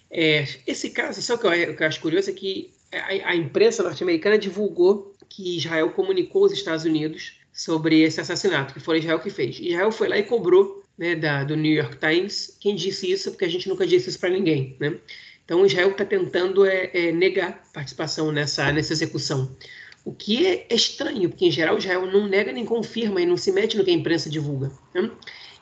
[0.10, 3.84] é, esse caso, só que eu, que eu acho curioso é que a, a imprensa
[3.84, 9.30] norte-americana divulgou que Israel comunicou aos Estados Unidos sobre esse assassinato, que foi Israel que
[9.30, 9.60] fez.
[9.60, 13.46] Israel foi lá e cobrou né, da, do New York Times quem disse isso, porque
[13.46, 14.76] a gente nunca disse isso para ninguém.
[14.80, 14.98] Né?
[15.46, 19.56] Então, Israel está tentando é, é, negar participação nessa, nessa execução.
[20.04, 23.52] O que é estranho, porque em geral Israel não nega nem confirma e não se
[23.52, 24.72] mete no que a imprensa divulga.
[24.94, 25.10] Né?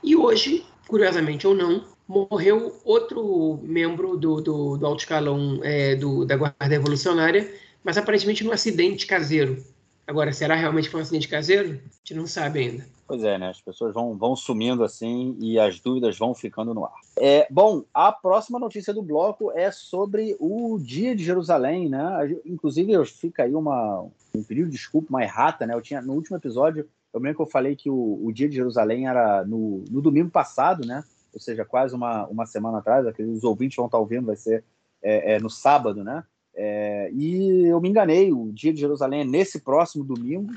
[0.03, 6.25] E hoje, curiosamente ou não, morreu outro membro do, do, do alto escalão é, do,
[6.25, 9.63] da Guarda Revolucionária, mas aparentemente num acidente caseiro.
[10.05, 11.81] Agora, será realmente foi um acidente caseiro?
[11.85, 12.96] A gente não sabe ainda.
[13.07, 13.49] Pois é, né?
[13.49, 16.93] As pessoas vão, vão sumindo assim e as dúvidas vão ficando no ar.
[17.17, 22.37] É, bom, a próxima notícia do bloco é sobre o Dia de Jerusalém, né?
[22.45, 24.05] Inclusive, fica aí uma,
[24.35, 25.73] um pedido de desculpa, uma errata, né?
[25.73, 28.57] Eu tinha, no último episódio, eu lembro que eu falei que o, o Dia de
[28.57, 31.01] Jerusalém era no, no domingo passado, né?
[31.33, 34.65] Ou seja, quase uma, uma semana atrás, aqueles ouvintes vão estar ouvindo, vai ser
[35.01, 36.25] é, é, no sábado, né?
[36.53, 40.51] É, e eu me enganei, o dia de Jerusalém é nesse próximo domingo,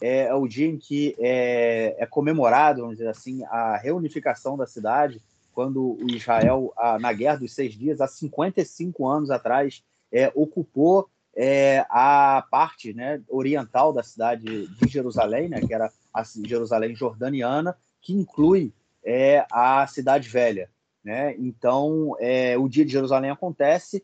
[0.00, 4.66] é, é o dia em que é, é, comemorado, vamos dizer assim, a reunificação da
[4.66, 5.20] cidade,
[5.52, 9.82] quando o Israel, a, na Guerra dos Seis Dias, há 55 anos atrás,
[10.12, 16.22] é, ocupou é, a parte né, oriental da cidade de Jerusalém, né, que era a
[16.44, 18.72] Jerusalém jordaniana, que inclui
[19.04, 20.70] é, a Cidade Velha.
[21.04, 21.34] Né?
[21.38, 22.16] Então,
[22.58, 24.02] o dia de Jerusalém acontece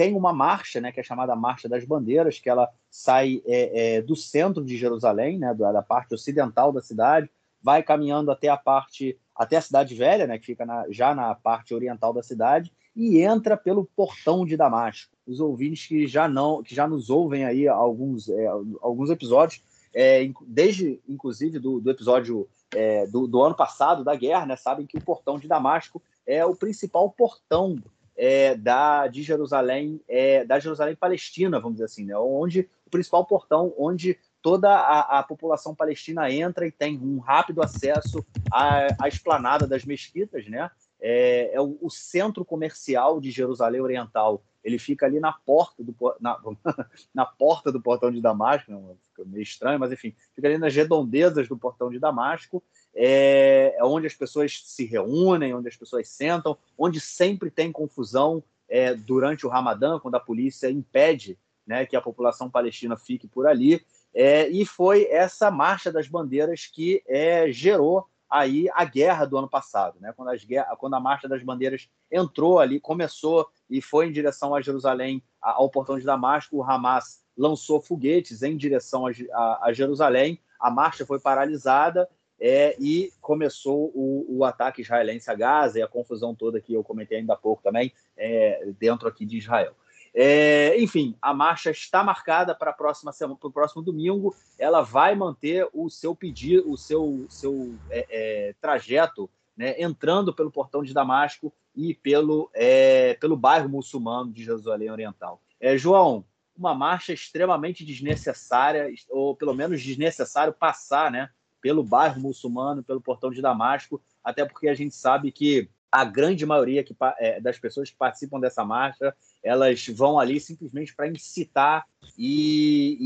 [0.00, 4.02] tem uma marcha, né, que é chamada Marcha das Bandeiras, que ela sai é, é,
[4.02, 7.30] do centro de Jerusalém, né, da, parte ocidental da cidade,
[7.62, 11.34] vai caminhando até a parte, até a cidade velha, né, que fica na, já na
[11.34, 15.14] parte oriental da cidade, e entra pelo portão de Damasco.
[15.26, 19.62] Os ouvintes que já não, que já nos ouvem aí alguns, é, alguns episódios,
[19.94, 24.86] é, desde inclusive do, do episódio é, do, do, ano passado da guerra, né, sabem
[24.86, 27.76] que o portão de Damasco é o principal portão
[28.22, 32.14] é, da, de Jerusalém, é, da Jerusalém Palestina, vamos dizer assim, né?
[32.18, 37.62] onde o principal portão onde toda a, a, população palestina entra e tem um rápido
[37.62, 40.70] acesso à, à esplanada das mesquitas, né?
[41.00, 44.42] É, é o, o, centro comercial de Jerusalém Oriental.
[44.62, 46.38] Ele fica ali na porta do na,
[47.14, 48.94] na porta do portão de Damasco, né?
[49.08, 52.62] fica meio estranho, mas enfim, fica ali nas redondezas do portão de Damasco
[52.94, 58.42] é, é onde as pessoas se reúnem, onde as pessoas sentam, onde sempre tem confusão
[58.68, 63.46] é, durante o Ramadã, quando a polícia impede né, que a população palestina fique por
[63.46, 63.84] ali.
[64.12, 69.48] É, e foi essa marcha das bandeiras que é, gerou aí a guerra do ano
[69.48, 70.12] passado, né?
[70.16, 70.46] Quando, as,
[70.78, 75.68] quando a marcha das bandeiras entrou ali, começou e foi em direção a Jerusalém, ao
[75.68, 80.38] portão de Damasco, o Hamas lançou foguetes em direção a, a, a Jerusalém.
[80.60, 82.08] A marcha foi paralisada
[82.38, 86.82] é, e começou o, o, ataque israelense a Gaza e a confusão toda que eu
[86.82, 89.74] comentei ainda há pouco também é, dentro aqui de Israel.
[90.14, 94.34] É, enfim, a marcha está marcada para a próxima semana, para o próximo domingo.
[94.58, 100.50] Ela vai manter o seu pedido, o seu, seu é, é, trajeto, né, entrando pelo
[100.50, 105.40] portão de Damasco e pelo, é, pelo bairro muçulmano de Jerusalém Oriental.
[105.76, 106.24] João,
[106.56, 111.28] uma marcha extremamente desnecessária, ou pelo menos desnecessário passar, né?
[111.60, 116.44] pelo bairro muçulmano, pelo portão de Damasco, até porque a gente sabe que a grande
[116.46, 121.84] maioria que, é, das pessoas que participam dessa marcha, elas vão ali simplesmente para incitar
[122.16, 122.96] e,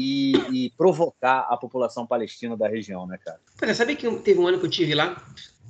[0.53, 3.41] e, e, provocar a população palestina da região, né, cara?
[3.63, 5.23] Olha, sabe que teve um ano que eu tive lá?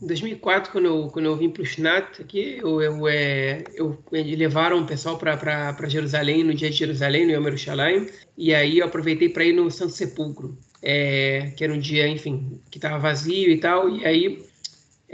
[0.02, 3.96] Em 2004, quando eu, quando eu vim para o Shnat, aqui, eu, eu, é, eu,
[4.10, 8.86] levaram o pessoal para Jerusalém, no dia de Jerusalém, no Yom Yerushalayim, e aí eu
[8.86, 13.50] aproveitei para ir no Santo Sepulcro é, que era um dia, enfim, que estava vazio
[13.50, 14.44] e tal, e aí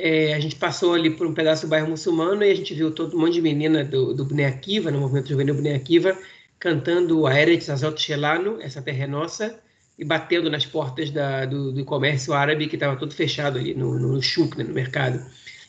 [0.01, 2.91] é, a gente passou ali por um pedaço do bairro muçulmano e a gente viu
[2.91, 6.17] todo um monte de menina do, do Bnei Akiva, no movimento juvenil Bnei Akiva,
[6.59, 9.61] cantando a Eretz Azot Shelano, essa terra é nossa,
[9.99, 13.99] e batendo nas portas da, do, do comércio árabe que estava todo fechado ali no,
[13.99, 15.25] no, né, no mercado.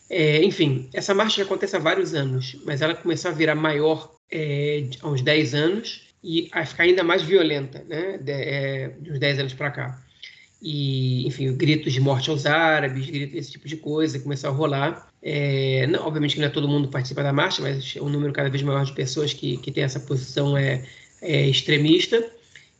[0.09, 4.85] É, enfim, essa marcha acontece há vários anos, mas ela começou a virar maior é,
[5.01, 8.17] há uns 10 anos e a ficar ainda mais violenta, né?
[8.17, 10.01] De, é, de uns 10 anos para cá.
[10.61, 15.11] E, enfim, gritos de morte aos árabes, gritos esse tipo de coisa começou a rolar.
[15.23, 18.31] É, não, obviamente que não é todo mundo participa da marcha, mas é um número
[18.31, 20.83] cada vez maior de pessoas que, que tem essa posição é,
[21.21, 22.23] é extremista.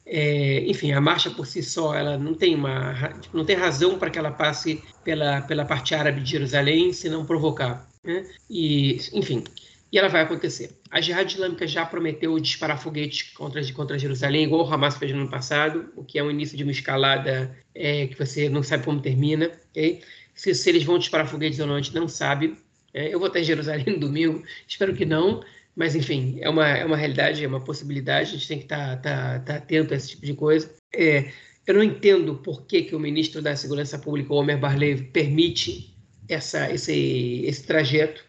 [0.06, 4.10] É, enfim, a marcha por si só, ela não tem uma, não tem razão para
[4.10, 7.88] que ela passe pela, pela parte árabe de Jerusalém, se não provocar.
[8.04, 8.26] Né?
[8.50, 9.44] E, enfim,
[9.92, 10.72] e ela vai acontecer.
[10.90, 15.22] A Jihad Islâmica já prometeu disparar foguetes contra, contra Jerusalém, igual o Hamas fez no
[15.22, 18.86] ano passado, o que é um início de uma escalada é, que você não sabe
[18.86, 19.52] como termina.
[19.72, 20.02] Okay?
[20.34, 22.56] Se, se, eles vão disparar foguetes ou não, a gente não sabe.
[22.94, 25.44] É, eu vou estar em Jerusalém no domingo, espero que não,
[25.76, 28.98] mas enfim, é uma, é uma realidade, é uma possibilidade, a gente tem que estar
[28.98, 30.74] tá, tá, tá atento a esse tipo de coisa.
[30.94, 31.32] É,
[31.66, 35.96] eu não entendo por que, que o ministro da Segurança Pública, Omer Barlev, permite
[36.28, 38.24] essa, esse, esse trajeto,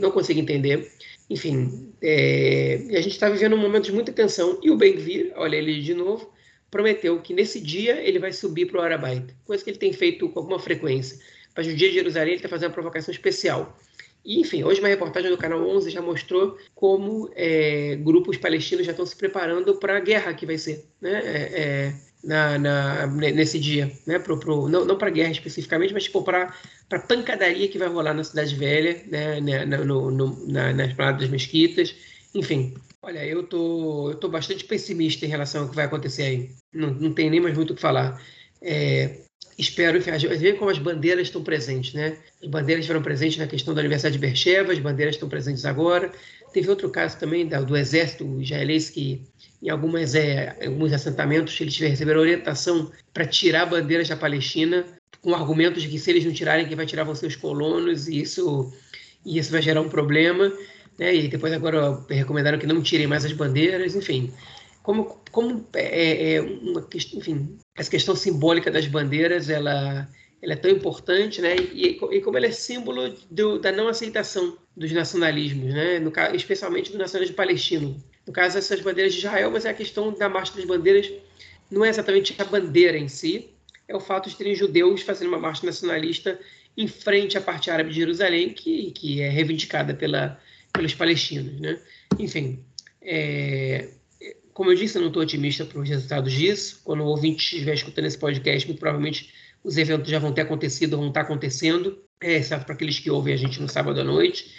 [0.00, 0.90] não consigo entender.
[1.28, 4.60] Enfim, é, a gente está vivendo um momento de muita tensão.
[4.62, 6.30] E o Ben-Gvir, olha ele de novo,
[6.74, 10.28] prometeu que nesse dia ele vai subir para o Arabaita, coisa que ele tem feito
[10.28, 11.16] com alguma frequência.
[11.56, 13.78] Mas no dia de Jerusalém ele está fazendo uma provocação especial.
[14.24, 18.90] E, enfim, hoje uma reportagem do Canal 11 já mostrou como é, grupos palestinos já
[18.90, 21.94] estão se preparando para a guerra que vai ser né, é, é
[22.24, 23.92] na, na, nesse dia.
[24.04, 26.52] Né, pro, pro, não não para a guerra especificamente, mas tipo, para
[26.90, 31.20] a pancadaria que vai rolar na Cidade Velha, né, né no, no, na, nas paradas
[31.20, 31.94] das mesquitas.
[32.34, 36.50] Enfim, olha, eu tô, eu tô bastante pessimista em relação ao que vai acontecer aí.
[36.72, 38.20] Não, não tem nem mais muito o que falar.
[38.62, 39.20] É,
[39.58, 42.16] espero que ver como as bandeiras estão presentes, né?
[42.42, 46.10] As bandeiras estiveram presentes na questão do aniversário de Bercheva, as bandeiras estão presentes agora.
[46.52, 49.22] Teve outro caso também da, do exército israelense que
[49.62, 54.84] em algumas, é, alguns assentamentos eles receberam orientação para tirar bandeiras da Palestina
[55.20, 58.08] com argumentos de que se eles não tirarem, quem vai tirar vão ser os colonos
[58.08, 58.72] e isso,
[59.24, 60.52] e isso vai gerar um problema.
[60.98, 61.14] Né?
[61.14, 64.32] E depois agora recomendaram que não tirem mais as bandeiras, enfim
[64.84, 70.06] como, como é, é uma questão, enfim, essa questão simbólica das bandeiras, ela,
[70.42, 71.56] ela é tão importante, né?
[71.56, 75.98] E, e como ela é símbolo do, da não aceitação dos nacionalismos, né?
[75.98, 77.96] No, especialmente do nacionalismo palestino.
[78.26, 81.10] No caso, essas bandeiras de Israel, mas é a questão da marcha das bandeiras
[81.70, 83.48] não é exatamente a bandeira em si,
[83.88, 86.38] é o fato de terem judeus fazendo uma marcha nacionalista
[86.76, 90.38] em frente à parte árabe de Jerusalém, que, que é reivindicada pela,
[90.74, 91.80] pelos palestinos, né?
[92.18, 92.64] Enfim,
[93.00, 93.88] é,
[94.52, 96.80] como eu disse, eu não estou otimista para os resultados disso.
[96.84, 100.96] Quando o ouvinte estiver escutando esse podcast, muito provavelmente os eventos já vão ter acontecido,
[100.96, 104.52] vão estar acontecendo, é, exceto para aqueles que ouvem a gente no sábado à noite.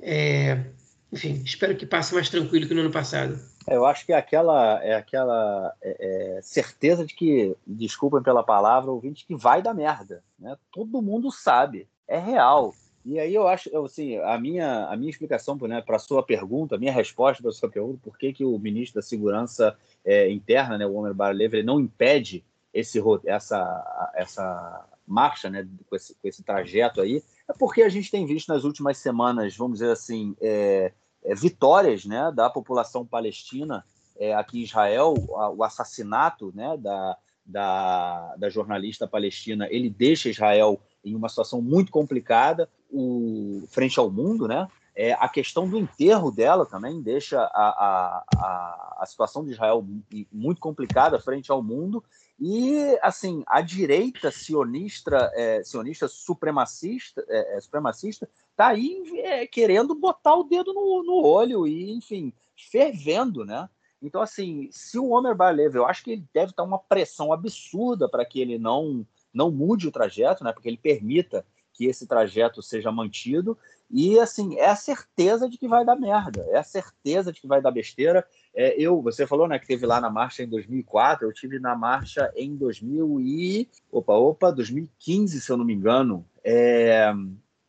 [0.00, 0.64] É,
[1.12, 3.38] enfim, espero que passe mais tranquilo que no ano passado.
[3.68, 8.90] Eu acho que é aquela, é aquela é, é, certeza de que, desculpem pela palavra,
[8.90, 10.22] ouvinte, que vai dar merda.
[10.38, 10.56] Né?
[10.72, 12.74] Todo mundo sabe, é real.
[13.04, 16.76] E aí eu acho, assim, a minha, a minha explicação né, para a sua pergunta,
[16.76, 20.30] a minha resposta para a sua pergunta, por que, que o ministro da Segurança é,
[20.30, 26.14] Interna, né, o Omer Barlev, ele não impede esse, essa, essa marcha, né, com esse,
[26.14, 29.90] com esse trajeto aí, é porque a gente tem visto nas últimas semanas, vamos dizer
[29.90, 30.92] assim, é,
[31.24, 33.84] é, vitórias né, da população palestina
[34.16, 35.14] é, aqui em Israel,
[35.56, 41.90] o assassinato né, da, da, da jornalista palestina, ele deixa Israel em uma situação muito
[41.90, 44.68] complicada o, frente ao mundo, né?
[44.94, 49.82] É, a questão do enterro dela também deixa a, a, a, situação de Israel
[50.30, 52.04] muito complicada frente ao mundo.
[52.38, 59.94] E, assim, a direita sionista, é, sionista supremacista é, é supremacista está aí é, querendo
[59.94, 63.70] botar o dedo no, no olho e, enfim, fervendo, né?
[64.02, 68.08] Então, assim, se o Omer Barlev, eu acho que ele deve estar uma pressão absurda
[68.08, 72.62] para que ele não não mude o trajeto, né, porque ele permita que esse trajeto
[72.62, 73.56] seja mantido.
[73.90, 77.46] E assim, é a certeza de que vai dar merda, é a certeza de que
[77.46, 78.26] vai dar besteira.
[78.54, 81.76] É, eu, você falou, né, que teve lá na marcha em 2004, eu tive na
[81.76, 86.26] marcha em 2000 e opa, opa, 2015, se eu não me engano.
[86.44, 87.12] É,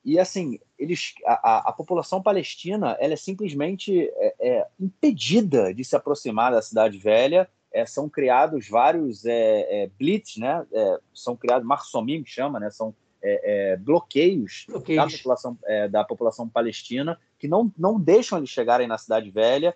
[0.04, 5.96] e assim, eles, a, a, população palestina, ela é simplesmente é, é, impedida de se
[5.96, 10.66] aproximar da cidade velha é, são criados vários é, é, blitz, né?
[10.72, 12.70] É, são criados, Marsomim chama, né?
[12.70, 15.58] São é, é, bloqueios, bloqueios, Da, população,
[15.90, 19.76] da população palestina que não, não deixam eles chegarem na Cidade Velha,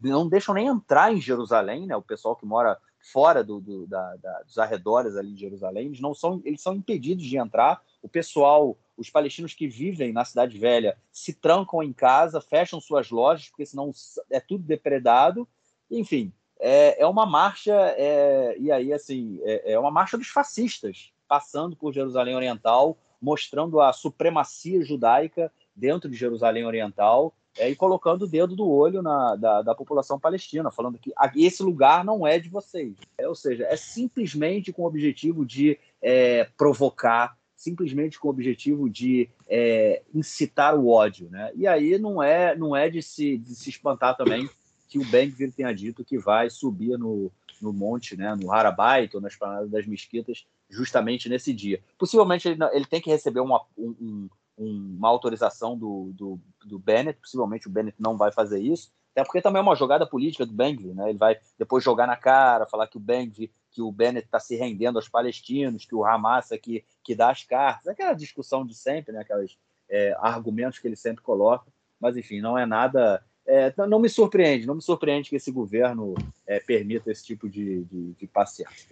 [0.00, 1.96] não deixam nem entrar em Jerusalém, né?
[1.96, 6.00] O pessoal que mora fora do, do da, da, dos arredores ali de Jerusalém, eles
[6.00, 7.82] não são, eles são impedidos de entrar.
[8.00, 13.10] O pessoal, os palestinos que vivem na Cidade Velha, se trancam em casa, fecham suas
[13.10, 13.90] lojas, porque senão
[14.30, 15.48] é tudo depredado.
[15.90, 16.32] Enfim,
[16.64, 21.74] é, é uma marcha, é, e aí, assim, é, é uma marcha dos fascistas, passando
[21.74, 28.28] por Jerusalém Oriental, mostrando a supremacia judaica dentro de Jerusalém Oriental é, e colocando o
[28.28, 32.48] dedo do olho na, da, da, população palestina, falando que esse lugar não é de
[32.48, 32.94] vocês.
[33.18, 38.88] É, ou seja, é simplesmente com o objetivo de é, provocar, simplesmente com o objetivo
[38.88, 41.28] de é, incitar o ódio.
[41.28, 41.50] Né?
[41.56, 44.48] E aí não é, não é de, se, de se espantar também
[44.92, 47.32] que o Ben-Gvir tenha dito que vai subir no,
[47.62, 51.82] no monte, né, no Harabait ou na esplanada das mesquitas, justamente nesse dia.
[51.96, 54.28] Possivelmente ele, ele tem que receber uma, um,
[54.58, 59.40] uma autorização do, do, do, Bennett, possivelmente o Bennett não vai fazer isso, até porque
[59.40, 61.08] também é uma jogada política do Bengvi, né?
[61.08, 64.56] Ele vai depois jogar na cara, falar que o Bengvi, que o Bennett está se
[64.56, 68.74] rendendo aos palestinos, que o Hamas é que, que dá as cartas, aquela discussão de
[68.74, 69.20] sempre, né?
[69.20, 69.56] Aqueles
[69.88, 74.66] é, argumentos que ele sempre coloca, mas enfim, não é nada é, não me surpreende,
[74.66, 76.14] não me surpreende que esse governo
[76.46, 78.30] é, permita esse tipo de, de, de.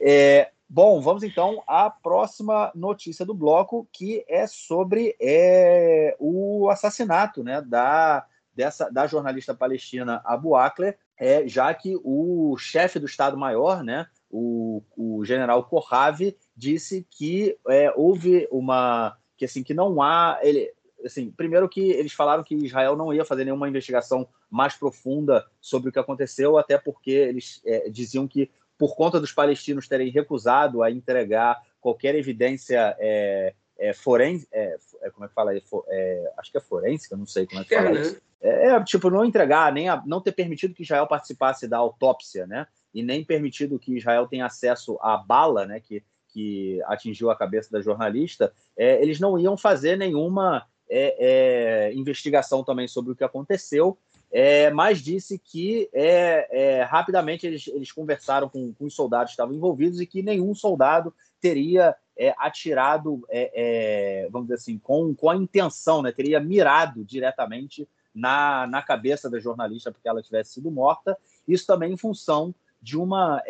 [0.01, 7.45] É, bom, vamos então à próxima notícia do bloco, que é sobre é, o assassinato
[7.45, 13.85] né, da, dessa, da jornalista palestina Abu Akler, é, já que o chefe do Estado-Maior,
[13.85, 20.39] né, o, o general Kohavi, disse que é, houve uma que assim que não há
[20.43, 20.71] ele
[21.05, 25.91] assim, primeiro que eles falaram que Israel não ia fazer nenhuma investigação mais profunda sobre
[25.91, 30.83] o que aconteceu, até porque eles é, diziam que, por conta dos palestinos terem recusado
[30.83, 35.53] a entregar qualquer evidência é, é, forense, é, é, como é que fala?
[35.55, 38.01] É, acho que é forense, não sei como é que fala né?
[38.03, 38.21] isso.
[38.43, 42.67] É, tipo, não entregar, nem a, não ter permitido que Israel participasse da autópsia, né?
[42.93, 45.81] E nem permitido que Israel tenha acesso à bala, né?
[45.81, 52.65] Que, que atingiu a cabeça da jornalista, eles não iam fazer nenhuma é, é, investigação
[52.65, 53.97] também sobre o que aconteceu,
[54.33, 59.35] é, mas disse que é, é, rapidamente eles, eles conversaram com, com, os soldados que
[59.35, 65.31] estavam envolvidos e que nenhum soldado teria é, atirado, é, vamos dizer assim, com, com
[65.31, 70.71] a intenção, né, teria mirado diretamente na, na cabeça da jornalista porque ela tivesse sido
[70.71, 71.17] morta.
[71.47, 73.43] Isso também em função de uma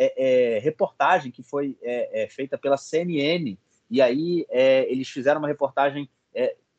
[0.61, 1.78] reportagem que foi
[2.30, 3.57] feita pela CNN.
[3.88, 4.45] E aí
[4.88, 6.11] eles fizeram uma reportagem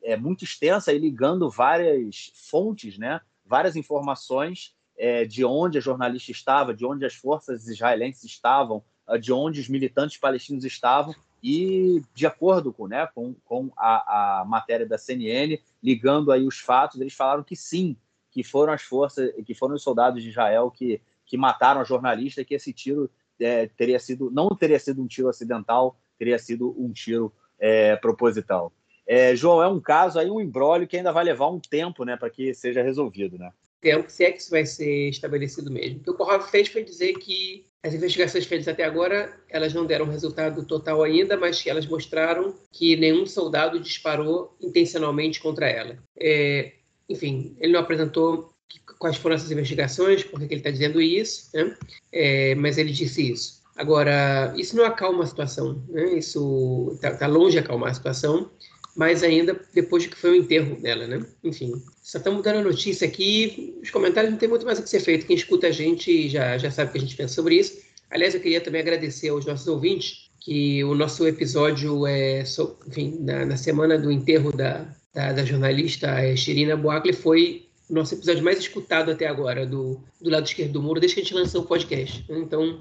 [0.02, 6.30] é, muito extensa e ligando várias fontes, né, várias informações é, de onde a jornalista
[6.30, 12.02] estava, de onde as forças israelenses estavam, ah, de onde os militantes palestinos estavam, e
[12.14, 17.00] de acordo com, né, com, com a, a matéria da CNN, ligando aí os fatos,
[17.00, 17.96] eles falaram que sim,
[18.30, 22.44] que foram as forças, que foram os soldados de Israel que, que mataram a jornalista,
[22.44, 26.92] que esse tiro é, teria sido, não teria sido um tiro acidental, teria sido um
[26.92, 28.72] tiro é, proposital.
[29.14, 32.16] É, João, é um caso aí, um embrólio que ainda vai levar um tempo né,
[32.16, 33.50] para que seja resolvido, né?
[33.78, 35.98] Tempo, se é que isso vai ser estabelecido mesmo.
[35.98, 39.84] O que o Corrado fez foi dizer que as investigações feitas até agora, elas não
[39.84, 45.98] deram resultado total ainda, mas que elas mostraram que nenhum soldado disparou intencionalmente contra ela.
[46.18, 46.72] É,
[47.06, 48.54] enfim, ele não apresentou
[48.98, 51.76] quais foram essas investigações, por que ele está dizendo isso, né?
[52.10, 53.60] é, mas ele disse isso.
[53.76, 56.14] Agora, isso não acalma a situação, né?
[56.14, 58.50] isso está tá longe de acalmar a situação
[58.94, 61.24] mais ainda depois de que foi o enterro dela, né?
[61.42, 61.72] Enfim,
[62.02, 65.00] só estamos dando a notícia aqui, os comentários não tem muito mais o que ser
[65.00, 67.80] feito, quem escuta a gente já, já sabe o que a gente pensa sobre isso.
[68.10, 72.44] Aliás, eu queria também agradecer aos nossos ouvintes, que o nosso episódio é,
[72.86, 78.14] enfim, na, na semana do enterro da, da, da jornalista Shirina Boakle foi o nosso
[78.14, 81.34] episódio mais escutado até agora, do, do lado esquerdo do muro, desde que a gente
[81.34, 82.24] lançou o podcast.
[82.28, 82.78] Então,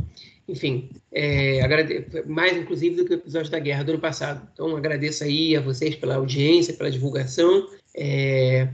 [0.52, 1.62] enfim, é,
[2.26, 4.48] mais inclusive do que o episódio da guerra do ano passado.
[4.54, 7.68] Então agradeço aí a vocês pela audiência, pela divulgação.
[7.96, 8.68] É,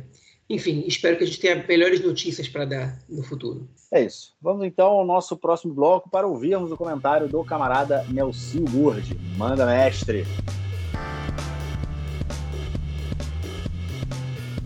[0.49, 3.67] enfim, espero que a gente tenha melhores notícias para dar no futuro.
[3.93, 4.33] É isso.
[4.41, 9.15] Vamos então ao nosso próximo bloco para ouvirmos o comentário do camarada Nelson Gurd.
[9.37, 10.25] Manda, mestre.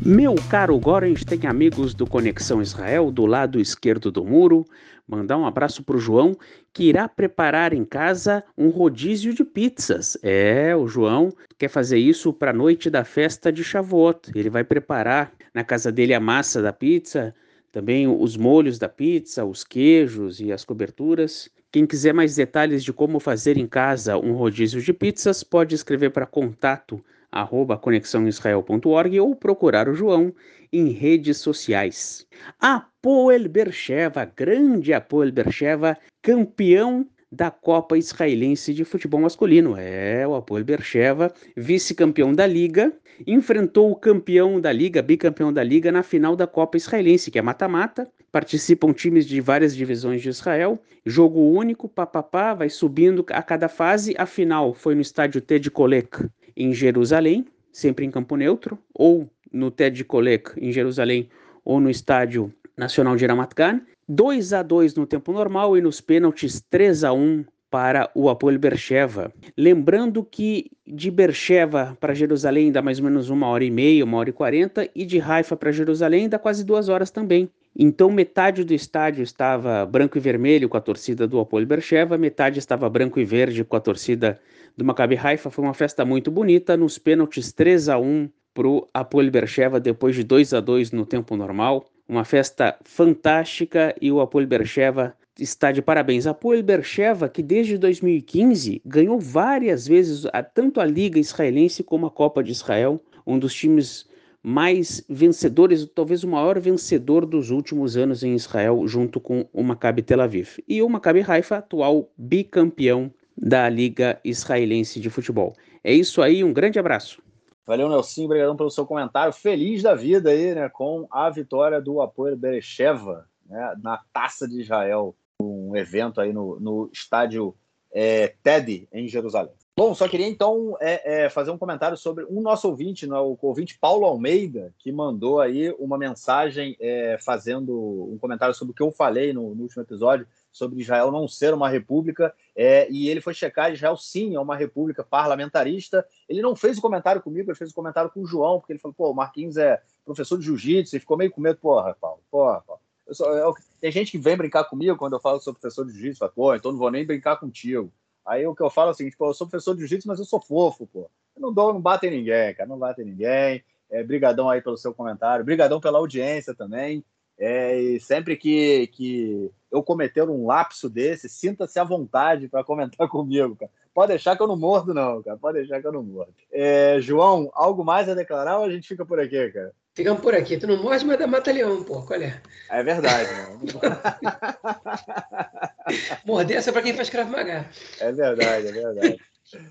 [0.03, 4.65] Meu caro Gorens tem amigos do Conexão Israel do lado esquerdo do muro
[5.11, 6.37] Mandar um abraço para o João,
[6.71, 10.17] que irá preparar em casa um rodízio de pizzas.
[10.23, 14.31] É, o João quer fazer isso para a noite da festa de Shavuot.
[14.33, 17.35] Ele vai preparar na casa dele a massa da pizza,
[17.73, 21.49] também os molhos da pizza, os queijos e as coberturas.
[21.73, 26.11] Quem quiser mais detalhes de como fazer em casa um rodízio de pizzas, pode escrever
[26.11, 30.33] para contato arroba conexãoisrael.org ou procurar o João
[30.71, 32.27] em redes sociais.
[32.59, 39.75] Apoel Bercheva, grande Apoel Bercheva, campeão da Copa Israelense de Futebol Masculino.
[39.77, 42.91] É, o Apoel Bercheva, vice-campeão da Liga,
[43.25, 47.41] enfrentou o campeão da Liga, bicampeão da Liga, na final da Copa Israelense, que é
[47.41, 48.09] mata-mata.
[48.31, 50.79] Participam times de várias divisões de Israel.
[51.05, 54.13] Jogo único, papapá, vai subindo a cada fase.
[54.17, 59.29] A final foi no estádio T de Kolek, em Jerusalém, sempre em campo neutro, ou
[59.51, 61.29] no Ted Kolek, em Jerusalém,
[61.63, 63.81] ou no Estádio Nacional de Ramat Gan.
[64.07, 68.59] 2 a 2 no tempo normal e nos pênaltis 3 a 1 para o Apoel
[68.59, 69.31] Bercheva.
[69.57, 74.17] Lembrando que de Bercheva para Jerusalém dá mais ou menos uma hora e meia, uma
[74.17, 77.49] hora e quarenta, e de Haifa para Jerusalém dá quase duas horas também.
[77.73, 82.59] Então metade do estádio estava branco e vermelho com a torcida do Apoel Bercheva, metade
[82.59, 84.37] estava branco e verde com a torcida
[84.77, 85.49] do Maccabi Haifa.
[85.49, 90.15] Foi uma festa muito bonita, nos pênaltis 3 a 1 para o Apoel Bercheva depois
[90.15, 91.85] de 2 a 2 no tempo normal.
[92.07, 96.27] Uma festa fantástica e o Apoel Bercheva está de parabéns.
[96.27, 102.43] Apoel Bercheva, que desde 2015 ganhou várias vezes tanto a Liga Israelense como a Copa
[102.43, 104.09] de Israel, um dos times
[104.43, 110.01] mais vencedores, talvez o maior vencedor dos últimos anos em Israel, junto com o Maccabi
[110.01, 110.57] Tel Aviv.
[110.67, 115.53] E o Maccabi Haifa, atual bicampeão da Liga Israelense de Futebol.
[115.83, 117.21] É isso aí, um grande abraço.
[117.65, 119.33] Valeu, Nelson, obrigado pelo seu comentário.
[119.33, 124.61] Feliz da vida aí, né, com a vitória do Apoel Berecheva né, na Taça de
[124.61, 127.55] Israel, um evento aí no, no estádio
[127.91, 129.53] é, TED, em Jerusalém.
[129.75, 133.37] Bom, só queria então é, é, fazer um comentário sobre um nosso ouvinte, né, o
[133.41, 137.73] ouvinte Paulo Almeida, que mandou aí uma mensagem é, fazendo
[138.11, 141.53] um comentário sobre o que eu falei no, no último episódio sobre Israel não ser
[141.53, 146.05] uma república, é, e ele foi checar, Israel sim é uma república parlamentarista.
[146.27, 148.79] Ele não fez o comentário comigo, ele fez o comentário com o João, porque ele
[148.79, 152.21] falou, pô, o Marquinhos é professor de jiu-jitsu, e ficou meio com medo, porra, Paulo,
[152.29, 152.81] porra, Paulo.
[153.07, 155.85] Eu sou, eu, tem gente que vem brincar comigo quando eu falo que sou professor
[155.85, 157.91] de jiu-jitsu, fala, pô, então não vou nem brincar contigo.
[158.25, 160.19] Aí o que eu falo é o seguinte, pô, eu sou professor de jiu-jitsu, mas
[160.19, 161.09] eu sou fofo, pô.
[161.35, 163.63] Eu não dou, não bato em ninguém, cara, não bato em ninguém.
[163.89, 167.03] É, brigadão aí pelo seu comentário, brigadão pela audiência também.
[167.43, 173.07] É, e sempre que, que eu cometer um lapso desse, sinta-se à vontade para comentar
[173.09, 173.71] comigo, cara.
[173.95, 175.37] Pode deixar que eu não mordo, não, cara.
[175.37, 176.31] Pode deixar que eu não mordo.
[176.51, 179.73] É, João, algo mais a declarar ou a gente fica por aqui, cara?
[179.95, 180.55] Ficamos por aqui.
[180.55, 182.03] Tu não morde, mas dá mata-leão, pô.
[182.03, 182.39] Qual é?
[182.69, 183.59] É verdade, mano.
[186.23, 187.65] Morder é só para quem faz Krav Maga.
[187.99, 189.17] É verdade, é verdade.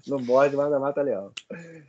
[0.07, 1.31] Não mas mata leão.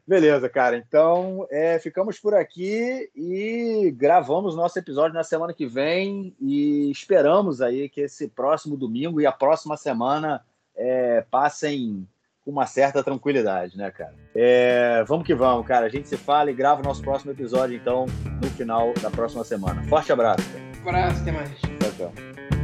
[0.07, 0.77] Beleza, cara.
[0.77, 7.61] Então, é, ficamos por aqui e gravamos nosso episódio na semana que vem e esperamos
[7.61, 10.43] aí que esse próximo domingo e a próxima semana
[10.75, 12.07] é, passem
[12.43, 14.15] com uma certa tranquilidade, né, cara?
[14.35, 15.85] É, vamos que vamos, cara.
[15.85, 18.05] A gente se fala e grava o nosso próximo episódio, então,
[18.41, 19.83] no final da próxima semana.
[19.83, 20.43] Forte abraço.
[20.49, 20.71] Cara.
[20.81, 21.51] Abraço, até mais.
[21.59, 22.60] Tchau, tchau.